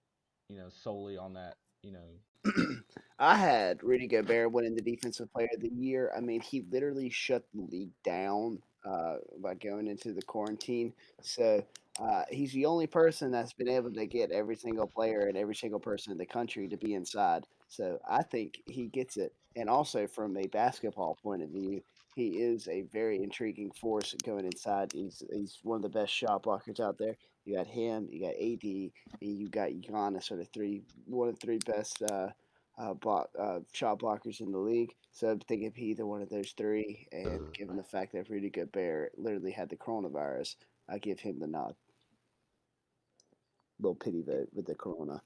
[0.49, 2.19] you know solely on that you know
[3.19, 6.11] I had Rudy Gobert winning the Defensive Player of the Year.
[6.15, 10.93] I mean, he literally shut the league down uh, by going into the quarantine.
[11.21, 11.63] So
[11.99, 15.55] uh, he's the only person that's been able to get every single player and every
[15.55, 17.45] single person in the country to be inside.
[17.67, 19.33] So I think he gets it.
[19.55, 21.81] And also, from a basketball point of view,
[22.15, 24.91] he is a very intriguing force going inside.
[24.93, 27.17] He's, he's one of the best shot blockers out there.
[27.49, 31.39] You got him, you got AD, and you got Giannis, are the three one of
[31.39, 32.29] the three best uh,
[32.77, 34.93] uh, block, uh, shot blockers in the league.
[35.13, 38.51] So I'm thinking if either one of those three, and given the fact that Rudy
[38.51, 41.73] Gobert literally had the coronavirus, I give him the nod.
[43.79, 45.19] Little pity vote with the corona.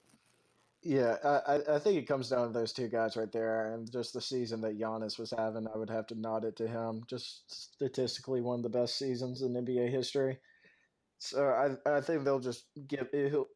[0.82, 3.92] Yeah, I, I- I think it comes down to those two guys right there, and
[3.92, 7.04] just the season that Giannis was having, I would have to nod it to him.
[7.06, 10.38] Just statistically, one of the best seasons in NBA history.
[11.24, 13.48] So I I think they'll just give he'll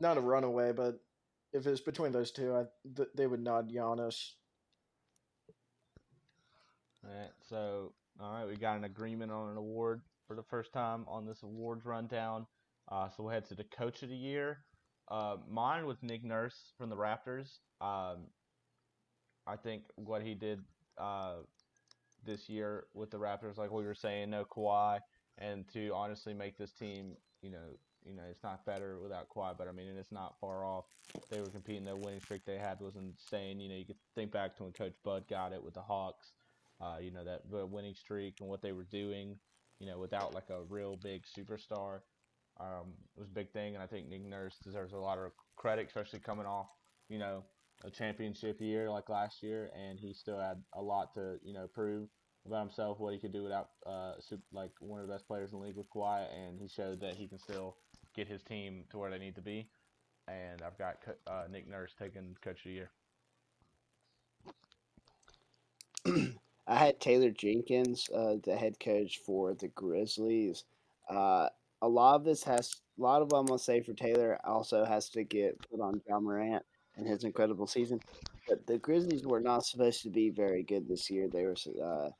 [0.00, 0.94] not a runaway, but
[1.52, 2.64] if it's between those two, I
[2.96, 4.30] th- they would nod Giannis.
[7.04, 10.72] All right, so all right, we got an agreement on an award for the first
[10.72, 12.46] time on this awards rundown.
[12.90, 14.64] Uh, so we'll head to the coach of the year.
[15.10, 17.58] Uh, mine was Nick Nurse from the Raptors.
[17.82, 18.28] Um,
[19.46, 20.60] I think what he did
[20.96, 21.42] uh,
[22.24, 25.00] this year with the Raptors, like we were saying, no Kawhi,
[25.38, 29.56] and to honestly make this team, you know, you know, it's not better without Kawhi,
[29.56, 30.86] but I mean, it's not far off.
[31.30, 31.84] They were competing.
[31.84, 33.60] The winning streak they had was insane.
[33.60, 36.32] You know, you could think back to when Coach Bud got it with the Hawks
[36.82, 39.36] uh, you know, that winning streak and what they were doing,
[39.78, 42.00] you know, without like a real big superstar,
[42.60, 43.74] um, it was a big thing.
[43.74, 46.68] And I think Nick Nurse deserves a lot of credit, especially coming off,
[47.08, 47.44] you know,
[47.84, 51.68] a championship year like last year, and he still had a lot to, you know,
[51.72, 52.08] prove
[52.46, 55.52] about himself, what he could do without, uh, sup- like one of the best players
[55.52, 57.76] in the league with Kawhi, and he showed that he can still
[58.14, 59.68] get his team to where they need to be.
[60.28, 62.90] And I've got uh, Nick Nurse taking Coach of the Year.
[66.66, 70.64] I had Taylor Jenkins, uh, the head coach for the Grizzlies.
[71.08, 71.48] Uh,
[71.82, 74.84] a lot of this has, a lot of what I'm gonna say for Taylor also
[74.84, 76.64] has to get put on Ja Morant
[76.96, 78.00] and his incredible season.
[78.48, 81.28] But the Grizzlies were not supposed to be very good this year.
[81.28, 82.10] They were, uh,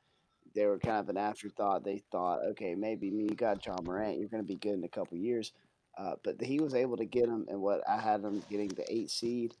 [0.55, 1.83] they were kind of an afterthought.
[1.83, 4.89] They thought, okay, maybe you got Ja Morant, you're going to be good in a
[4.89, 5.51] couple years.
[5.97, 8.85] Uh, but he was able to get them, and what I had them getting the
[8.91, 9.53] eight seed,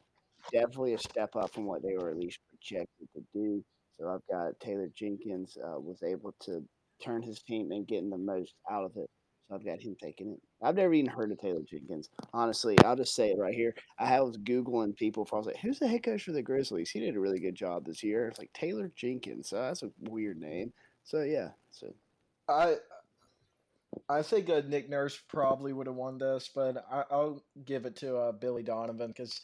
[0.51, 3.63] definitely a step up from what they were at least projected to do.
[3.99, 6.63] So I've got Taylor Jenkins uh, was able to
[7.03, 9.09] turn his team and getting the most out of it.
[9.47, 10.41] So I've got him taking it.
[10.61, 12.09] I've never even heard of Taylor Jenkins.
[12.33, 13.75] Honestly, I'll just say it right here.
[13.99, 16.91] I was googling people for I was like, who's the head coach for the Grizzlies?
[16.91, 18.27] He did a really good job this year.
[18.27, 19.49] It's like Taylor Jenkins.
[19.49, 20.71] So that's a weird name.
[21.03, 21.49] So yeah.
[21.71, 21.93] So
[22.47, 22.77] I
[24.09, 27.95] I think uh, Nick Nurse probably would have won this, but I, I'll give it
[27.97, 29.41] to uh, Billy Donovan because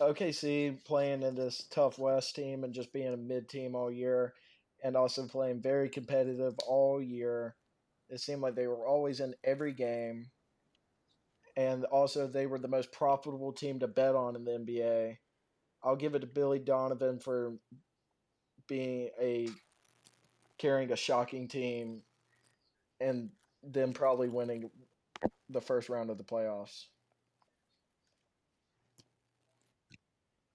[0.00, 4.34] OKC playing in this tough West team and just being a mid team all year,
[4.82, 7.54] and also playing very competitive all year.
[8.10, 10.26] It seemed like they were always in every game,
[11.56, 15.18] and also they were the most profitable team to bet on in the NBA.
[15.82, 17.54] I'll give it to Billy Donovan for
[18.68, 19.48] being a
[20.58, 22.02] carrying a shocking team
[23.00, 23.30] and
[23.62, 24.70] then probably winning
[25.48, 26.86] the first round of the playoffs.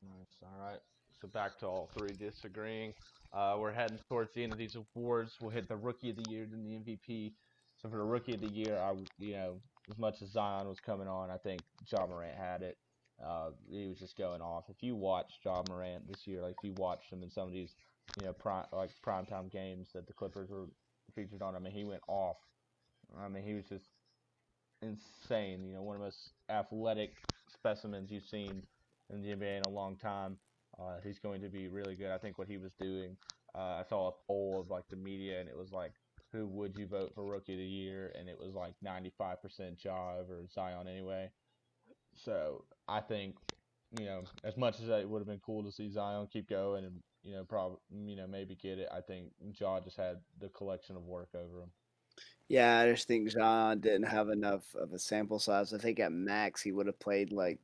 [0.04, 0.38] Nice.
[0.44, 0.80] All right.
[1.22, 2.94] So back to all three disagreeing.
[3.34, 5.36] Uh, we're heading towards the end of these awards.
[5.42, 7.34] We'll hit the Rookie of the Year, then the MVP.
[7.82, 10.80] So for the Rookie of the Year, I you know as much as Zion was
[10.80, 12.78] coming on, I think Ja Morant had it.
[13.24, 14.66] Uh, he was just going off.
[14.70, 17.54] If you watch Ja Morant this year, like if you watched him in some of
[17.54, 17.76] these,
[18.18, 20.68] you know, prime like primetime games that the Clippers were
[21.16, 22.38] featured on, I mean, he went off.
[23.18, 23.86] I mean, he was just
[24.82, 25.64] insane.
[25.66, 27.12] You know, one of the most athletic
[27.48, 28.64] specimens you've seen
[29.10, 30.38] in the NBA in a long time.
[30.80, 32.12] Uh, he's going to be really good.
[32.12, 33.16] I think what he was doing.
[33.56, 35.94] Uh, I saw a poll of like the media, and it was like,
[36.36, 38.12] who would you vote for Rookie of the Year?
[38.18, 41.30] And it was like 95% Ja or Zion anyway.
[42.16, 43.36] So I think,
[44.00, 46.86] you know, as much as it would have been cool to see Zion keep going
[46.86, 50.50] and you know probably you know maybe get it, I think Ja just had the
[50.50, 51.72] collection of work over him.
[52.48, 55.74] Yeah, I just think Zion didn't have enough of a sample size.
[55.74, 57.60] I think at max he would have played like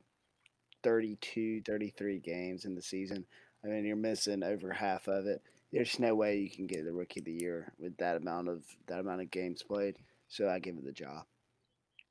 [0.82, 3.24] 32, 33 games in the season.
[3.64, 5.40] I mean, you're missing over half of it.
[5.72, 8.62] There's no way you can get the rookie of the year with that amount of
[8.88, 9.96] that amount of games played.
[10.28, 11.24] So I give it the job.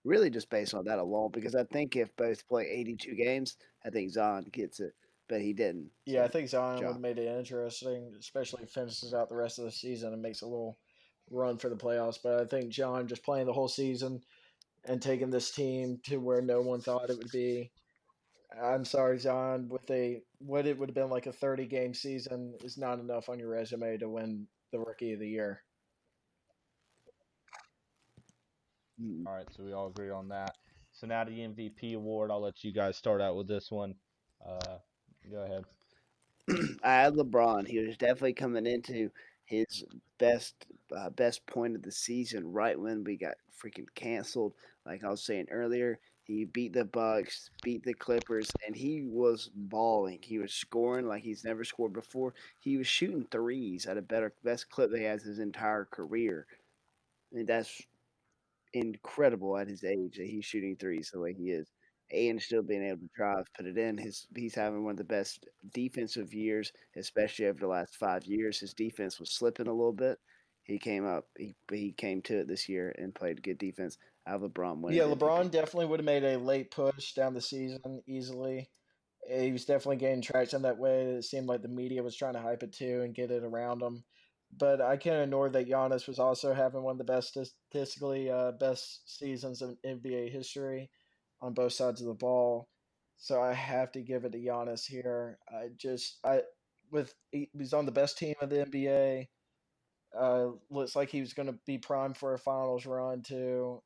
[0.03, 3.91] Really, just based on that alone, because I think if both play 82 games, I
[3.91, 4.93] think Zion gets it,
[5.29, 5.91] but he didn't.
[6.05, 9.35] Yeah, I think Zion would have made it interesting, especially if he finishes out the
[9.35, 10.79] rest of the season and makes a little
[11.29, 12.17] run for the playoffs.
[12.21, 14.21] But I think Ja just playing the whole season
[14.85, 17.69] and taking this team to where no one thought it would be.
[18.59, 22.55] I'm sorry, John, with a what it would have been like a 30 game season
[22.63, 25.63] is not enough on your resume to win the rookie of the year.
[28.99, 30.55] mm, All right, so we all agree on that.
[30.91, 32.31] So now the MVP award.
[32.31, 33.95] I'll let you guys start out with this one.
[34.45, 34.77] Uh,
[35.31, 35.65] go ahead.
[36.83, 37.67] I had LeBron.
[37.67, 39.09] He was definitely coming into
[39.45, 39.83] his
[40.19, 40.53] best
[40.95, 44.53] uh, best point of the season right when we got freaking canceled.
[44.85, 45.99] Like I was saying earlier,
[46.37, 50.19] he beat the Bucks, beat the Clippers, and he was balling.
[50.21, 52.33] He was scoring like he's never scored before.
[52.59, 56.47] He was shooting threes at a better best clip he has his entire career.
[57.33, 57.81] And that's
[58.73, 61.67] incredible at his age that he's shooting threes the way he is.
[62.11, 63.97] And still being able to drive, put it in.
[63.97, 68.59] His he's having one of the best defensive years, especially over the last five years.
[68.59, 70.19] His defense was slipping a little bit.
[70.63, 71.27] He came up.
[71.37, 73.97] He he came to it this year and played good defense.
[74.25, 74.99] Have LeBron winning.
[74.99, 75.05] Yeah.
[75.05, 78.69] LeBron definitely would have made a late push down the season easily.
[79.27, 81.03] He was definitely gaining traction that way.
[81.03, 83.81] It seemed like the media was trying to hype it too and get it around
[83.81, 84.03] him.
[84.57, 87.37] But I can't ignore that Giannis was also having one of the best
[87.69, 90.89] statistically uh, best seasons in NBA history
[91.41, 92.67] on both sides of the ball.
[93.17, 95.37] So I have to give it to Giannis here.
[95.47, 96.41] I just I
[96.91, 99.27] with he, he's on the best team of the NBA.
[100.19, 103.81] Uh, looks like he was going to be primed for a finals run too.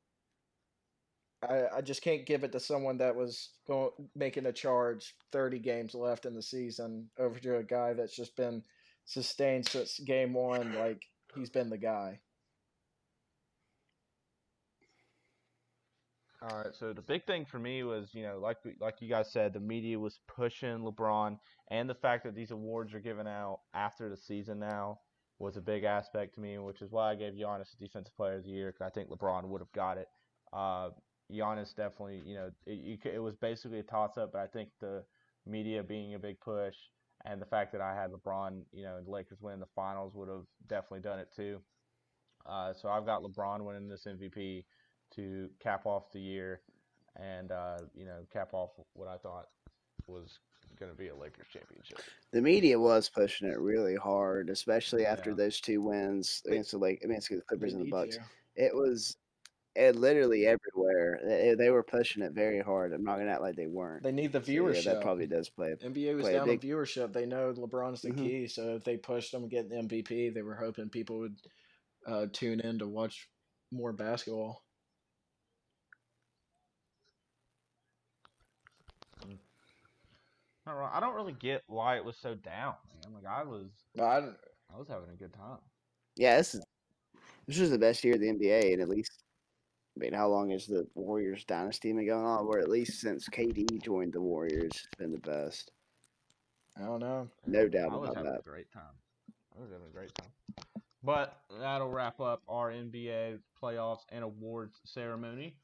[1.43, 5.59] I, I just can't give it to someone that was going making a charge 30
[5.59, 8.63] games left in the season over to a guy that's just been
[9.05, 11.03] sustained since game one like
[11.35, 12.19] he's been the guy
[16.41, 19.31] All right, so the big thing for me was, you know, like like you guys
[19.31, 21.39] said, the media was pushing LeBron,
[21.71, 24.99] and the fact that these awards are given out after the season now
[25.39, 28.35] was a big aspect to me, which is why I gave Giannis the Defensive Player
[28.35, 30.07] of the Year because I think LeBron would have got it.
[30.53, 30.89] Uh,
[31.31, 35.03] Giannis definitely, you know, it, it was basically a toss up, but I think the
[35.45, 36.75] media being a big push
[37.25, 40.29] and the fact that I had LeBron, you know, the Lakers winning the finals would
[40.29, 41.59] have definitely done it too.
[42.45, 44.65] Uh, so I've got LeBron winning this MVP
[45.15, 46.61] to cap off the year
[47.15, 49.47] and uh, you know cap off what I thought
[50.07, 50.39] was
[50.79, 51.99] going to be a Lakers championship.
[52.33, 55.37] The media was pushing it really hard, especially after Yeah.
[55.37, 58.17] those two wins against the Lake, against the Clippers and the Bucks.
[58.55, 59.17] It was
[59.75, 61.19] it literally everywhere.
[61.25, 62.93] They, they were pushing it very hard.
[62.93, 64.03] I'm not gonna act like they weren't.
[64.03, 65.71] they need the So, yeah, viewership that probably does play.
[65.71, 68.17] a- nba was play down big- on viewership they know lebron's the Mhm.
[68.17, 71.37] key so if they pushed him getting the mvp they were hoping people would
[72.07, 73.29] uh, tune in to watch
[73.71, 74.63] more basketball
[80.65, 80.91] Not wrong.
[80.93, 82.75] I don't really get why it was so down.
[83.03, 83.13] Man.
[83.13, 83.67] Like I was,
[83.99, 84.29] I,
[84.73, 85.59] I was having a good time.
[86.15, 86.63] Yeah, this is
[87.47, 89.24] this was the best year of the NBA, and at least
[89.95, 92.45] I mean, how long has the Warriors dynasty been going on?
[92.45, 95.71] Or at least since KD joined the Warriors, it's been the best.
[96.77, 98.39] I don't know No doubt I was about having that.
[98.41, 98.83] a great time.
[99.57, 100.27] I was having a great time.
[101.03, 105.55] But that'll wrap up our NBA playoffs and awards ceremony.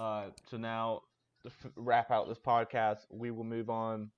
[0.00, 1.02] Uh, so now
[1.44, 4.10] to f- wrap out this podcast, we will move on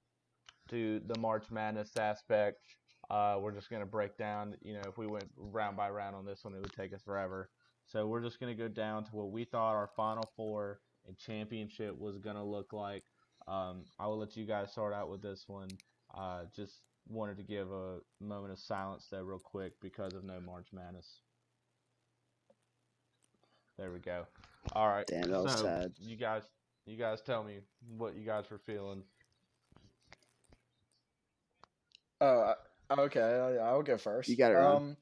[0.70, 2.62] to the March Madness aspect.
[3.10, 4.54] Uh, we're just gonna break down.
[4.62, 7.02] You know, if we went round by round on this one, it would take us
[7.02, 7.50] forever.
[7.86, 11.96] So we're just gonna go down to what we thought our Final Four and championship
[11.98, 13.04] was gonna look like.
[13.46, 15.68] Um, I will let you guys start out with this one.
[16.14, 20.40] Uh, just wanted to give a moment of silence there, real quick, because of no
[20.40, 21.20] March Madness.
[23.78, 24.26] There we go.
[24.72, 25.06] All right.
[25.06, 25.92] Damn, that was so sad.
[25.98, 26.42] You guys,
[26.86, 27.60] You guys tell me
[27.96, 29.02] what you guys were feeling.
[32.20, 32.54] Oh,
[32.90, 33.20] okay.
[33.20, 34.28] I- I'll go first.
[34.28, 34.76] You got it, Ron.
[34.76, 34.96] Um,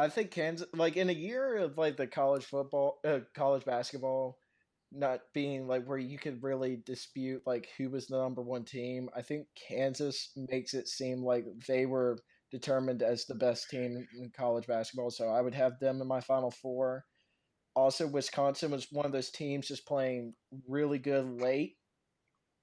[0.00, 4.38] I think Kansas, like in a year of like the college football, uh, college basketball,
[4.90, 9.10] not being like where you could really dispute like who was the number one team.
[9.14, 12.18] I think Kansas makes it seem like they were
[12.50, 15.10] determined as the best team in college basketball.
[15.10, 17.04] So I would have them in my final four.
[17.76, 20.32] Also, Wisconsin was one of those teams just playing
[20.66, 21.76] really good late.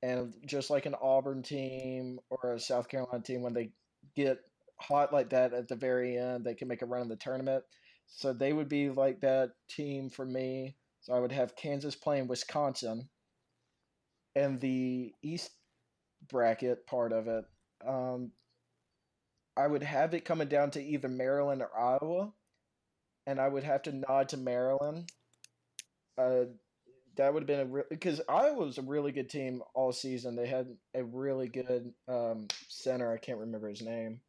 [0.01, 3.71] And just like an Auburn team or a South Carolina team, when they
[4.15, 4.39] get
[4.79, 7.63] hot like that at the very end, they can make a run in the tournament.
[8.07, 10.75] So they would be like that team for me.
[11.01, 13.09] So I would have Kansas playing Wisconsin.
[14.35, 15.51] And the East
[16.29, 17.45] bracket part of it,
[17.85, 18.31] um,
[19.55, 22.31] I would have it coming down to either Maryland or Iowa.
[23.25, 25.11] And I would have to nod to Maryland.
[26.17, 26.45] Uh,
[27.17, 30.35] that would have been a re- because Iowa was a really good team all season.
[30.35, 33.11] They had a really good um, center.
[33.11, 34.21] I can't remember his name.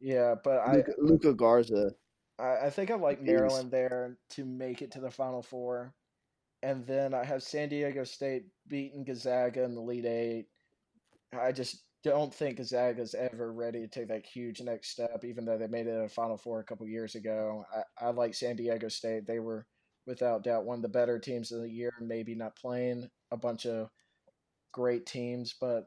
[0.00, 1.92] Yeah, but I Luka, Luka Garza.
[2.38, 5.94] I, I think I like Maryland there to make it to the Final Four,
[6.62, 10.46] and then I have San Diego State beating Gonzaga in the Elite Eight.
[11.38, 15.58] I just don't think Gonzaga's ever ready to take that huge next step, even though
[15.58, 17.64] they made it a Final Four a couple years ago.
[17.74, 19.26] I, I like San Diego State.
[19.26, 19.66] They were
[20.06, 21.92] without doubt one of the better teams of the year.
[22.00, 23.88] Maybe not playing a bunch of
[24.72, 25.86] great teams, but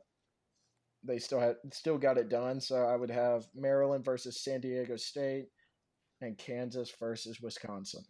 [1.04, 2.60] they still had still got it done.
[2.62, 5.48] So I would have Maryland versus San Diego State
[6.22, 8.04] and Kansas versus Wisconsin.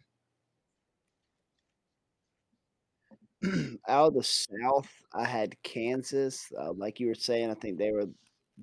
[3.88, 6.52] out of the South, I had Kansas.
[6.58, 8.06] Uh, like you were saying, I think they were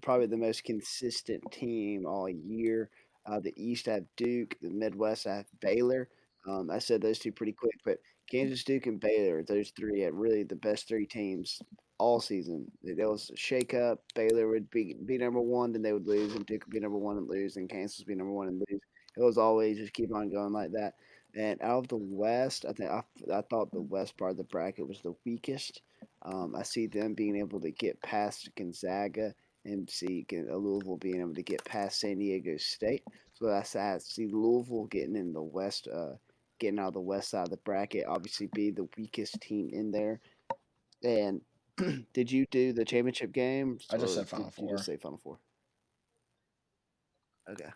[0.02, 2.90] probably the most consistent team all year.
[3.26, 4.56] Uh, the East, I have Duke.
[4.62, 6.10] The Midwest, I have Baylor.
[6.48, 7.98] Um, I said those two pretty quick, but
[8.30, 11.62] Kansas, Duke, and Baylor, those three are really the best three teams
[12.00, 12.70] all season.
[12.84, 14.00] There was a shake up.
[14.16, 16.98] Baylor would be, be number one, then they would lose, and Duke would be number
[16.98, 18.82] one and lose, and Kansas would be number one and lose.
[19.18, 20.94] It was always just keep on going like that.
[21.36, 24.44] And out of the West, I think I, I thought the West part of the
[24.44, 25.82] bracket was the weakest.
[26.24, 29.34] Um, I see them being able to get past Gonzaga
[29.66, 33.04] and see uh, Louisville being able to get past San Diego State.
[33.34, 36.14] So I see Louisville getting in the West, uh,
[36.60, 38.06] getting out of the West side of the bracket.
[38.08, 40.20] Obviously, be the weakest team in there.
[41.04, 41.42] And
[42.14, 43.80] did you do the championship game?
[43.92, 44.76] I just said Final did You Four.
[44.78, 45.40] just say Final Four.
[47.50, 47.70] Okay.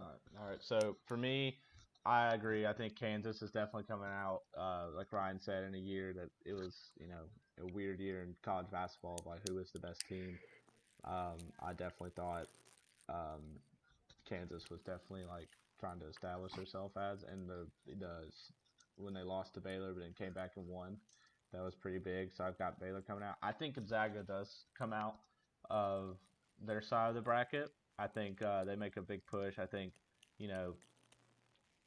[0.00, 0.58] All right, all right.
[0.62, 1.58] So for me,
[2.04, 2.66] I agree.
[2.66, 6.30] I think Kansas is definitely coming out, uh, like Ryan said, in a year that
[6.44, 7.24] it was, you know,
[7.62, 9.16] a weird year in college basketball.
[9.20, 10.38] of, Like who was the best team?
[11.04, 12.46] Um, I definitely thought
[13.08, 13.42] um,
[14.28, 15.48] Kansas was definitely like
[15.80, 17.66] trying to establish herself as, and the
[17.98, 18.26] the
[18.96, 20.96] when they lost to Baylor, but then came back and won,
[21.52, 22.30] that was pretty big.
[22.34, 23.36] So I've got Baylor coming out.
[23.42, 25.16] I think Gonzaga does come out
[25.70, 26.16] of
[26.64, 27.70] their side of the bracket.
[27.98, 29.58] I think uh, they make a big push.
[29.58, 29.92] I think,
[30.38, 30.74] you know,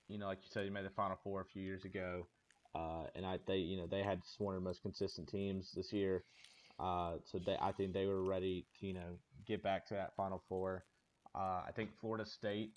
[0.08, 2.28] you know, like you said, you made the Final Four a few years ago,
[2.76, 5.92] uh, and I they you know they had one of the most consistent teams this
[5.92, 6.24] year.
[6.80, 10.16] Uh, so they I think they were ready to you know get back to that
[10.16, 10.86] Final Four.
[11.34, 12.74] Uh, I think Florida State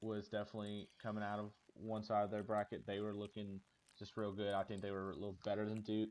[0.00, 2.86] was definitely coming out of one side of their bracket.
[2.86, 3.60] They were looking
[4.00, 4.54] just real good.
[4.54, 6.10] I think they were a little better than Duke.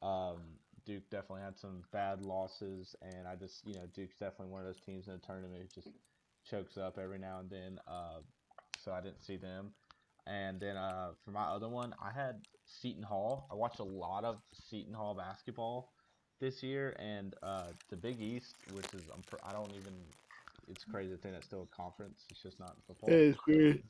[0.00, 0.38] Um,
[0.86, 4.66] Duke definitely had some bad losses, and I just, you know, Duke's definitely one of
[4.66, 5.88] those teams in the tournament who just
[6.48, 7.78] chokes up every now and then.
[7.86, 8.20] Uh,
[8.82, 9.72] so I didn't see them.
[10.26, 13.48] And then uh, for my other one, I had Seton Hall.
[13.50, 15.92] I watched a lot of Seton Hall basketball
[16.40, 19.92] this year, and uh, the Big East, which is I'm, I don't even.
[20.68, 22.24] It's crazy to think that's still a conference.
[22.30, 23.08] It's just not football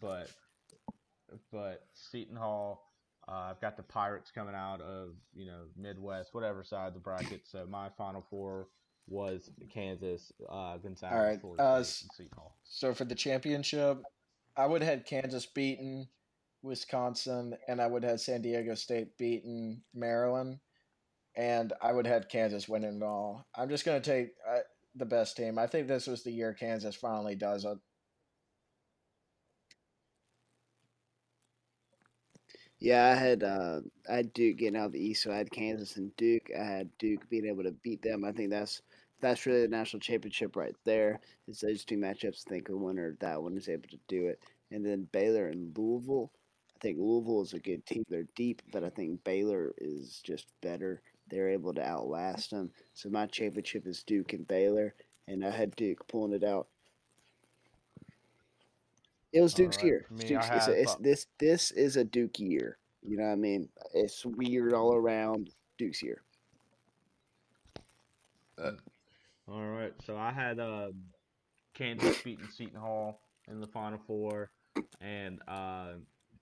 [0.00, 0.30] but
[1.50, 2.85] but Seton Hall.
[3.28, 7.00] Uh, I've got the Pirates coming out of you know Midwest, whatever side of the
[7.00, 7.42] bracket.
[7.44, 8.68] So my Final Four
[9.08, 12.56] was Kansas, uh, Gonzaga, All right, uh, State, and Hall.
[12.64, 14.02] So for the championship,
[14.56, 16.08] I would have had Kansas beaten
[16.62, 20.58] Wisconsin, and I would have San Diego State beaten Maryland,
[21.36, 23.46] and I would have had Kansas winning it all.
[23.54, 24.58] I'm just going to take uh,
[24.94, 25.58] the best team.
[25.58, 27.78] I think this was the year Kansas finally does it.
[32.78, 35.50] Yeah, I had uh, I had Duke getting out of the East, so I had
[35.50, 36.50] Kansas and Duke.
[36.58, 38.24] I had Duke being able to beat them.
[38.24, 38.82] I think that's
[39.20, 41.20] that's really the national championship right there.
[41.48, 42.44] It's those two matchups.
[42.46, 44.40] I think the winner of that one is able to do it.
[44.70, 46.30] And then Baylor and Louisville.
[46.76, 48.04] I think Louisville is a good team.
[48.08, 51.00] They're deep, but I think Baylor is just better.
[51.28, 52.70] They're able to outlast them.
[52.92, 54.94] So my championship is Duke and Baylor,
[55.26, 56.68] and I had Duke pulling it out.
[59.36, 60.06] It was Duke's right, year.
[60.10, 62.78] It's me, Duke's, it's, have, it's uh, this this is a Duke year.
[63.02, 63.68] You know what I mean?
[63.92, 65.50] It's weird all around.
[65.76, 66.22] Duke's year.
[68.58, 70.94] All right, so I had um,
[71.74, 74.52] Kansas beating Seton Hall in the Final Four,
[75.02, 75.92] and uh,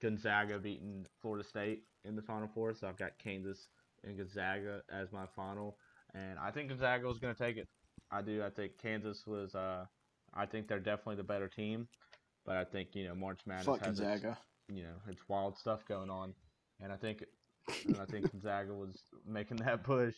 [0.01, 2.75] Gonzaga beating Florida State in the Final Four.
[2.75, 3.67] So I've got Kansas
[4.05, 5.79] and Gonzaga as my final,
[6.15, 7.67] and I think Gonzaga was going to take it.
[8.13, 8.45] I do.
[8.45, 9.57] I think Kansas was.
[9.57, 9.85] Uh,
[10.33, 11.89] I think they're definitely the better team,
[12.45, 14.39] but I think you know March Madness Fuck has its, Gonzaga.
[14.69, 16.35] you know it's wild stuff going on,
[16.81, 17.25] and I think
[17.87, 20.15] and I think Gonzaga was making that push,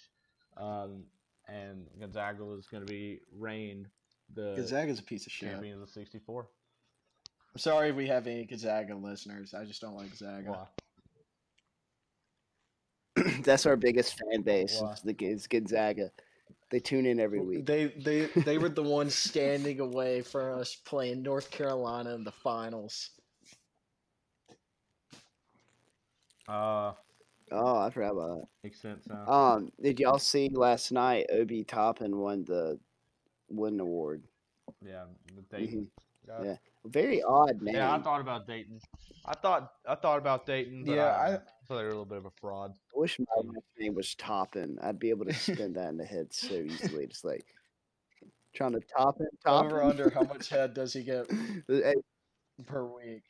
[0.57, 1.05] um,
[1.49, 3.89] and Gonzaga was going to be reigned
[4.35, 5.51] the Gonzaga's a piece of shit.
[5.51, 6.49] champions of '64.
[7.55, 9.55] I'm sorry if we have any Gonzaga listeners.
[9.55, 10.68] I just don't like Gonzaga.
[13.16, 13.22] Why?
[13.43, 14.79] That's our biggest fan base.
[14.81, 14.93] Why?
[14.93, 16.11] Is the is Gonzaga.
[16.71, 17.64] They tune in every week.
[17.67, 22.33] They they they were the ones standing away for us playing North Carolina in the
[22.33, 23.11] finals.
[26.49, 26.93] Uh,
[27.53, 28.47] Oh, I forgot about that.
[28.64, 29.07] makes sense.
[29.09, 29.25] Huh?
[29.25, 29.33] that.
[29.33, 31.27] Um, did y'all see last night?
[31.31, 32.79] Obi Toppin won the
[33.49, 34.25] Wooden Award.
[34.85, 35.05] yeah,
[35.37, 35.89] the Dayton.
[36.29, 36.45] Mhm.
[36.45, 36.57] Yeah.
[36.89, 37.74] Very odd name.
[37.74, 38.80] Yeah, I thought about Dayton.
[39.24, 40.84] I thought I thought about Dayton.
[40.84, 42.72] But Yeah, I, I- thought they were a little bit of a fraud.
[42.95, 43.26] I wish my
[43.78, 44.78] name was Toppin.
[44.80, 47.07] I'd be able to spin that in the head so easily.
[47.09, 47.45] Just like
[48.55, 51.26] trying to top it, top Over under how much head does he get
[52.66, 53.22] per week?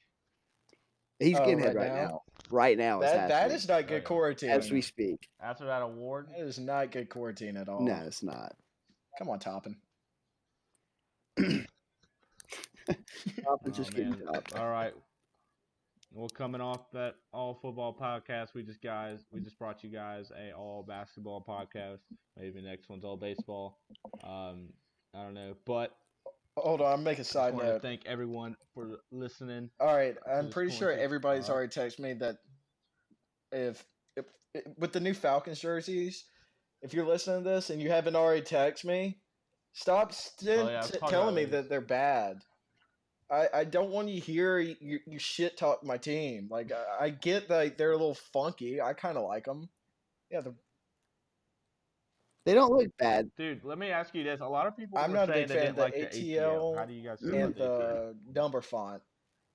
[1.18, 2.08] He's Oh, getting head right right now?
[2.08, 2.22] now.
[2.50, 4.50] Right now, it's That that not good quarantine.
[4.50, 5.28] as we speak.
[5.40, 7.80] After that award, it is not good quarantine at all.
[7.80, 8.54] No, it's not.
[9.18, 9.76] Come on, Toppin.
[12.86, 14.42] Toppin's Oh, just getting man.
[14.56, 14.92] All right.
[16.12, 20.30] Well, coming off that all football podcast, we just guys we just brought you guys
[20.38, 21.98] a all basketball podcast.
[22.38, 23.78] Maybe next one's all baseball.
[24.24, 24.68] Um,
[25.14, 25.92] I don't know, but
[26.58, 27.82] Hold on, I'm making a I side want to note.
[27.82, 29.68] thank everyone for listening.
[29.78, 31.04] All right, I'm pretty sure quarantine.
[31.04, 31.54] everybody's Uh-huh.
[31.54, 32.36] already texted me that
[33.52, 33.84] if,
[34.16, 34.24] if,
[34.54, 36.24] if with the new Falcons jerseys,
[36.80, 39.18] if you're listening to this and you haven't already texted me,
[39.74, 41.52] stop st- Oh, yeah, t- telling me these.
[41.52, 42.38] that they're bad.
[43.30, 46.48] I, I don't want you hear you, you shit talk my team.
[46.50, 48.80] Like I, I get that they're a little funky.
[48.80, 49.68] I kind of like them.
[50.30, 50.54] Yeah, the,
[52.44, 53.30] They don't look bad.
[53.36, 55.56] Dude, let me ask you this: A lot of people I'm not a big fan
[55.58, 56.76] didn't of like the the ATL.
[56.76, 58.14] ATL How do you guys feel and the ATL?
[58.34, 59.02] number font.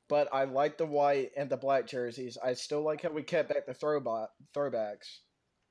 [0.09, 2.37] But I like the white and the black jerseys.
[2.43, 5.19] I still like how we kept back the throwback throwbacks.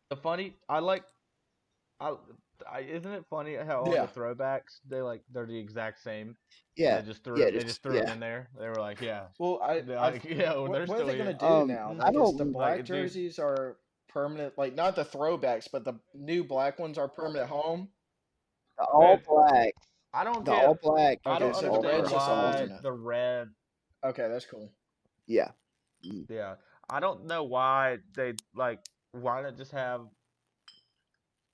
[0.08, 1.04] The funny, I like.
[2.00, 2.14] I,
[2.70, 4.06] I isn't it funny how all Yeah.
[4.06, 6.36] the throwbacks they like they're the exact same.
[6.76, 7.00] Yeah.
[7.00, 8.48] they just threw yeah, it, they just- just threw it in there.
[8.58, 10.96] They were like, yeah, Well, I, They're I like, yeah, well, what, they're what are
[10.96, 11.90] still they gonna do Um, now?
[11.90, 13.76] I Because don't- the like, black dude- jerseys are
[14.08, 17.88] permanent, like not the throwbacks, but the new black ones are permanent home.
[18.78, 19.74] The all Dude, black.
[20.12, 20.64] I don't The get.
[20.64, 21.18] all black.
[21.26, 23.48] I don't Okay, understand red's why the red.
[24.04, 24.72] Okay, that's cool.
[25.26, 25.50] Yeah.
[26.02, 26.54] Yeah,
[26.88, 28.80] I don't know why they like.
[29.12, 30.06] Why not just have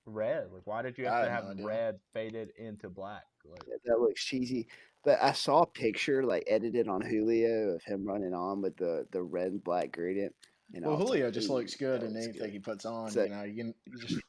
[0.07, 0.53] red?
[0.53, 1.67] Like, why did you I have to have no have idea.
[1.67, 3.25] red faded into black?
[3.45, 4.69] Like, That- That looks cheesy.
[5.05, 9.07] But I saw a picture like edited on Julio of him running on with the,
[9.13, 10.35] the red and black gradient.
[10.75, 13.11] And I Well, was like, Julio just looks good in anything good." he puts on.
[13.11, 14.21] So- you know, you, can, you just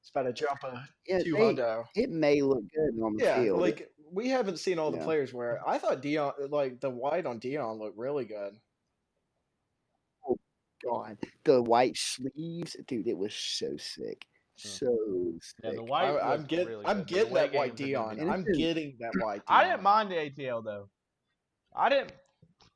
[0.00, 1.84] it's about to jump a Yeah, two hundo.
[1.96, 3.60] it may look good on the Yeah, field.
[3.60, 5.04] like we haven't seen all the Yeah.
[5.04, 5.60] players wear.
[5.68, 8.54] I thought Dion, like the white on Dion, looked really good.
[10.26, 10.38] Oh
[10.84, 14.37] God, the white sleeves, dude, it was so sick, Yeah.
[14.58, 15.32] So
[15.62, 16.04] yeah, the white.
[16.04, 17.06] I, I'm looked getting, really I'm good.
[17.06, 18.18] The getting that white games have been Dion.
[18.20, 18.30] And.
[18.30, 19.42] I'm getting that white.
[19.46, 20.88] I didn't mind the ATL though.
[21.76, 22.12] I didn't.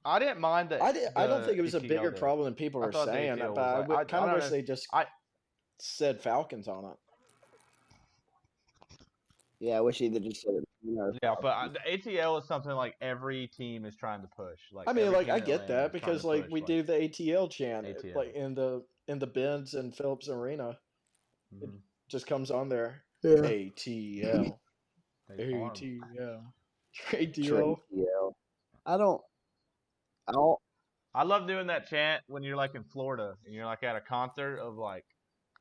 [0.05, 0.83] I didn't mind that.
[0.83, 2.19] I, did, I don't think it was a bigger though.
[2.19, 3.39] problem than people I were saying.
[3.39, 4.51] ATL But I, like- I- I kind of wish know.
[4.51, 5.07] they just I-
[5.79, 6.97] said Falcons on it.
[9.61, 10.69] Yeah, I wish he just said it.
[10.85, 14.59] You know, Yeah, but the ATL is something like every team is trying to push.
[14.73, 16.83] Like I mean, like I get Atlanta that is trying because like push, we do
[16.83, 18.15] the ATL chant, uh, ATL.
[18.17, 20.77] like in the in the Benz and Phillips Arena,
[21.53, 21.81] Mhm.
[22.09, 23.05] just comes on there.
[23.23, 23.35] yeah.
[23.43, 24.59] ATL,
[25.31, 26.53] ATL,
[26.95, 28.37] trade deal.
[28.85, 29.21] I don't.
[30.29, 30.59] I don't.
[31.15, 34.01] I love doing that chant when you're like in Florida and you're like at a
[34.01, 35.05] concert of like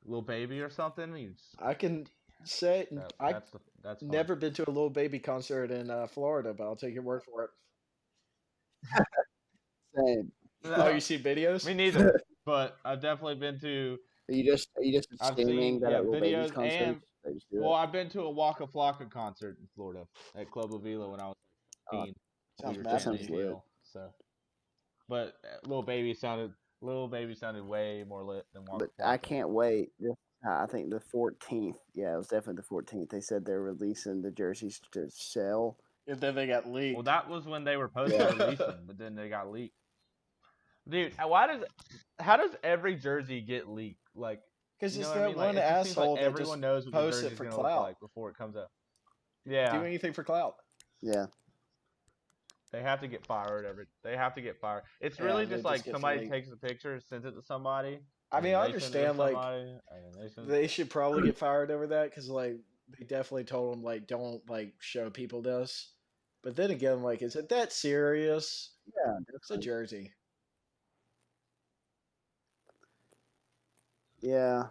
[0.05, 1.15] Lil Baby or something.
[1.15, 2.07] You just, I can
[2.45, 6.07] say that, I that's the, that's never been to a Lil Baby concert in uh,
[6.07, 7.49] Florida, but I'll take your word for it.
[9.95, 10.31] Same.
[10.63, 11.65] Oh, you see videos?
[11.65, 12.21] Me neither.
[12.45, 13.97] but I've definitely been to.
[14.31, 16.87] Are you just are you just I've assuming seen, that yeah, at Lil Baby's videos
[16.87, 17.73] and- they just do Well.
[17.73, 21.27] I've been to a Waka Flocka concert in Florida at Club La Vila when I
[21.27, 21.35] was
[21.93, 22.13] Oh, 15.
[22.61, 23.55] Sounds we That sounds the lit.
[23.83, 24.07] So,
[25.09, 26.51] but uh, Lil Baby sounded
[26.81, 29.89] Lil Baby sounded way more lit than Waka But I can't wait.
[30.49, 31.75] I think the 14th.
[31.93, 33.09] Yeah, it was definitely the 14th.
[33.09, 35.77] They said they're releasing the jerseys to sell.
[36.07, 36.95] And then they got leaked.
[36.95, 38.43] Well, that was when they were supposed to Yeah.
[38.45, 39.75] release them, but then they got leaked.
[40.91, 41.63] Dude, uh, why does
[42.19, 44.01] how does every jersey get leaked?
[44.15, 44.41] Like
[44.79, 45.37] Because it's know what I that mean?
[45.37, 47.43] One it just seems like asshole that everyone just knows what the posts it for
[47.45, 47.81] gonna clout.
[47.83, 48.69] like before it comes out.
[49.45, 50.55] Yeah, do anything for clout.
[51.01, 51.27] Yeah.
[52.71, 53.85] they have to get fired every.
[54.03, 54.83] They have to get fired.
[54.99, 56.33] It's Yeah, really just just like get somebody deleted.
[56.33, 57.99] takes a picture, sends it to somebody.
[58.31, 61.37] I mean, I they send it to understand like somebody, they they should probably get
[61.37, 62.57] fired over that because like
[62.97, 65.93] they definitely told them like don't like show people this.
[66.43, 68.71] But then again, like, is it that serious?
[69.05, 69.17] Yeah.
[69.35, 70.11] It's a jersey.
[74.21, 74.67] Yeah.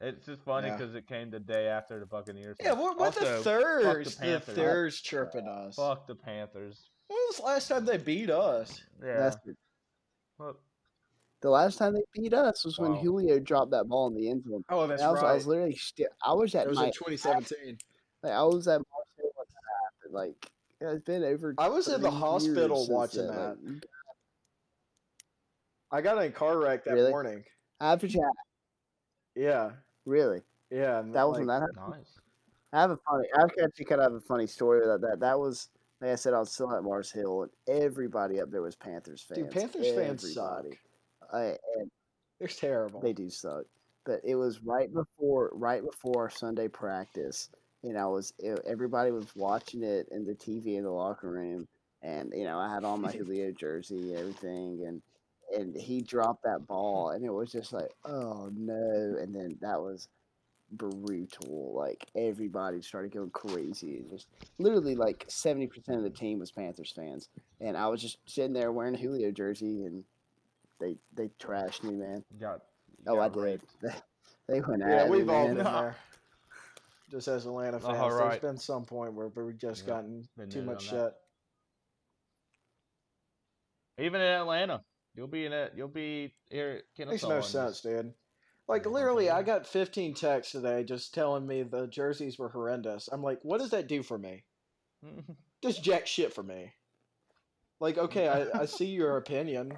[0.00, 0.76] It's just funny Yeah.
[0.76, 2.56] because it came the day after the Buccaneers.
[2.60, 4.16] Yeah, what, what also, the thirds?
[4.16, 4.54] The, Panthers.
[4.56, 5.76] thirds chirping us.
[5.76, 6.90] Fuck the Panthers.
[7.08, 8.82] When was the last time they beat us?
[9.02, 9.16] Yeah.
[9.18, 9.56] That's it.
[10.38, 10.56] Well,
[11.42, 12.98] The last time they beat us was when Wow.
[13.00, 14.64] Julio dropped that ball in the end zone.
[14.68, 15.30] Oh, that's I was, right.
[15.30, 16.08] I was literally still.
[16.24, 16.86] I was at it was my.
[16.86, 17.78] in 2017.
[18.22, 20.14] Like, I was at Mars Hill when that happened.
[20.14, 20.50] Like
[20.80, 21.54] it's been over.
[21.58, 23.80] I was in the hospital watching then, that.
[25.92, 27.10] I got in a car wreck that Really?
[27.10, 27.44] morning.
[27.80, 28.22] after chat,
[29.36, 29.70] Yeah,
[30.06, 31.00] really, yeah.
[31.00, 31.98] and, that was like, that happened.
[31.98, 32.20] nice.
[32.72, 33.28] I have a funny.
[33.36, 35.20] I actually kind of have a funny story about that.
[35.20, 35.68] That was
[36.00, 36.34] like I said.
[36.34, 39.38] I was still at Mars Hill, and everybody up there was Panthers fans.
[39.38, 40.58] Dude, Panthers fans suck.
[40.58, 40.78] Everybody.
[41.32, 41.42] I,
[41.78, 41.90] and
[42.38, 43.00] They're terrible.
[43.00, 43.64] they do suck.
[44.04, 47.48] But it was right before, right before our Sunday practice,
[47.84, 48.32] and I was
[48.66, 51.68] everybody was watching it in the TV in the locker room,
[52.02, 55.00] and you know I had on my Julio jersey, and everything, and
[55.56, 59.16] and he dropped that ball, and it was just like, oh no!
[59.20, 60.08] And then that was
[60.72, 61.74] brutal.
[61.76, 64.28] Like everybody started going crazy, and just
[64.58, 67.28] literally like seventy percent of the team was Panthers fans,
[67.60, 70.04] and I was just sitting there wearing a Julio jersey, and
[70.80, 72.24] they they trashed me, man.
[72.32, 72.60] You got.
[72.98, 73.60] you Oh, I got did.
[74.46, 74.90] They went out.
[74.90, 75.56] yeah, at me, we've all man.
[75.56, 75.96] been there.
[77.10, 78.42] Just as Atlanta uh-huh, fans, All there's right.
[78.42, 81.12] been some point where we've just Yeah, gotten too much shit.
[83.98, 84.82] Even in Atlanta,
[85.14, 85.72] you'll be in it.
[85.76, 86.82] You'll be here.
[86.96, 88.12] Kennesaw Makes no sense, dude.
[88.66, 93.08] Like literally, I got 15 texts today just telling me the jerseys were horrendous.
[93.12, 94.44] I'm like, what does that do for me?
[95.62, 96.72] Just jack shit for me.
[97.80, 99.72] Like, okay, I, I see your opinion.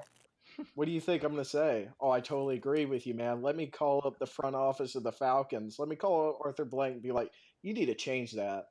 [0.74, 1.88] What do you think I'm gonna say?
[2.00, 3.42] Oh, I totally agree with you, man.
[3.42, 5.76] Let me call up the front office of the Falcons.
[5.78, 7.30] Let me call Arthur Blank and be like,
[7.62, 8.66] you need to change that.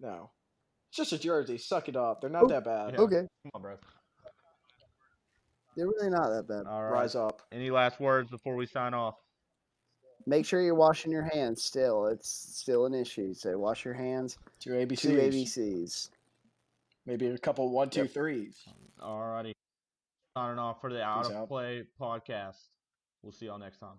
[0.00, 0.30] No,
[0.90, 1.58] it's just a jersey.
[1.58, 2.20] Suck it up.
[2.20, 2.94] They're not Oh, that bad.
[2.94, 3.00] Yeah.
[3.00, 3.76] Okay, Come on, bro.
[5.78, 6.66] They're really not that bad.
[6.66, 6.90] All right.
[6.92, 7.40] Rise up.
[7.52, 9.14] Any last words before we sign off?
[10.26, 11.62] Make sure you're washing your hands.
[11.62, 13.32] Still, it's still an issue.
[13.32, 14.36] So wash your hands.
[14.60, 14.98] Two ABCs.
[15.00, 16.10] Two ABCs.
[17.06, 18.10] Maybe a couple one, two, Yep.
[18.10, 18.62] threes.
[19.00, 19.52] Alrighty.
[20.36, 21.48] Signing off for the Out Peace of out.
[21.48, 22.56] Play podcast.
[23.22, 23.96] We'll see y'all next time.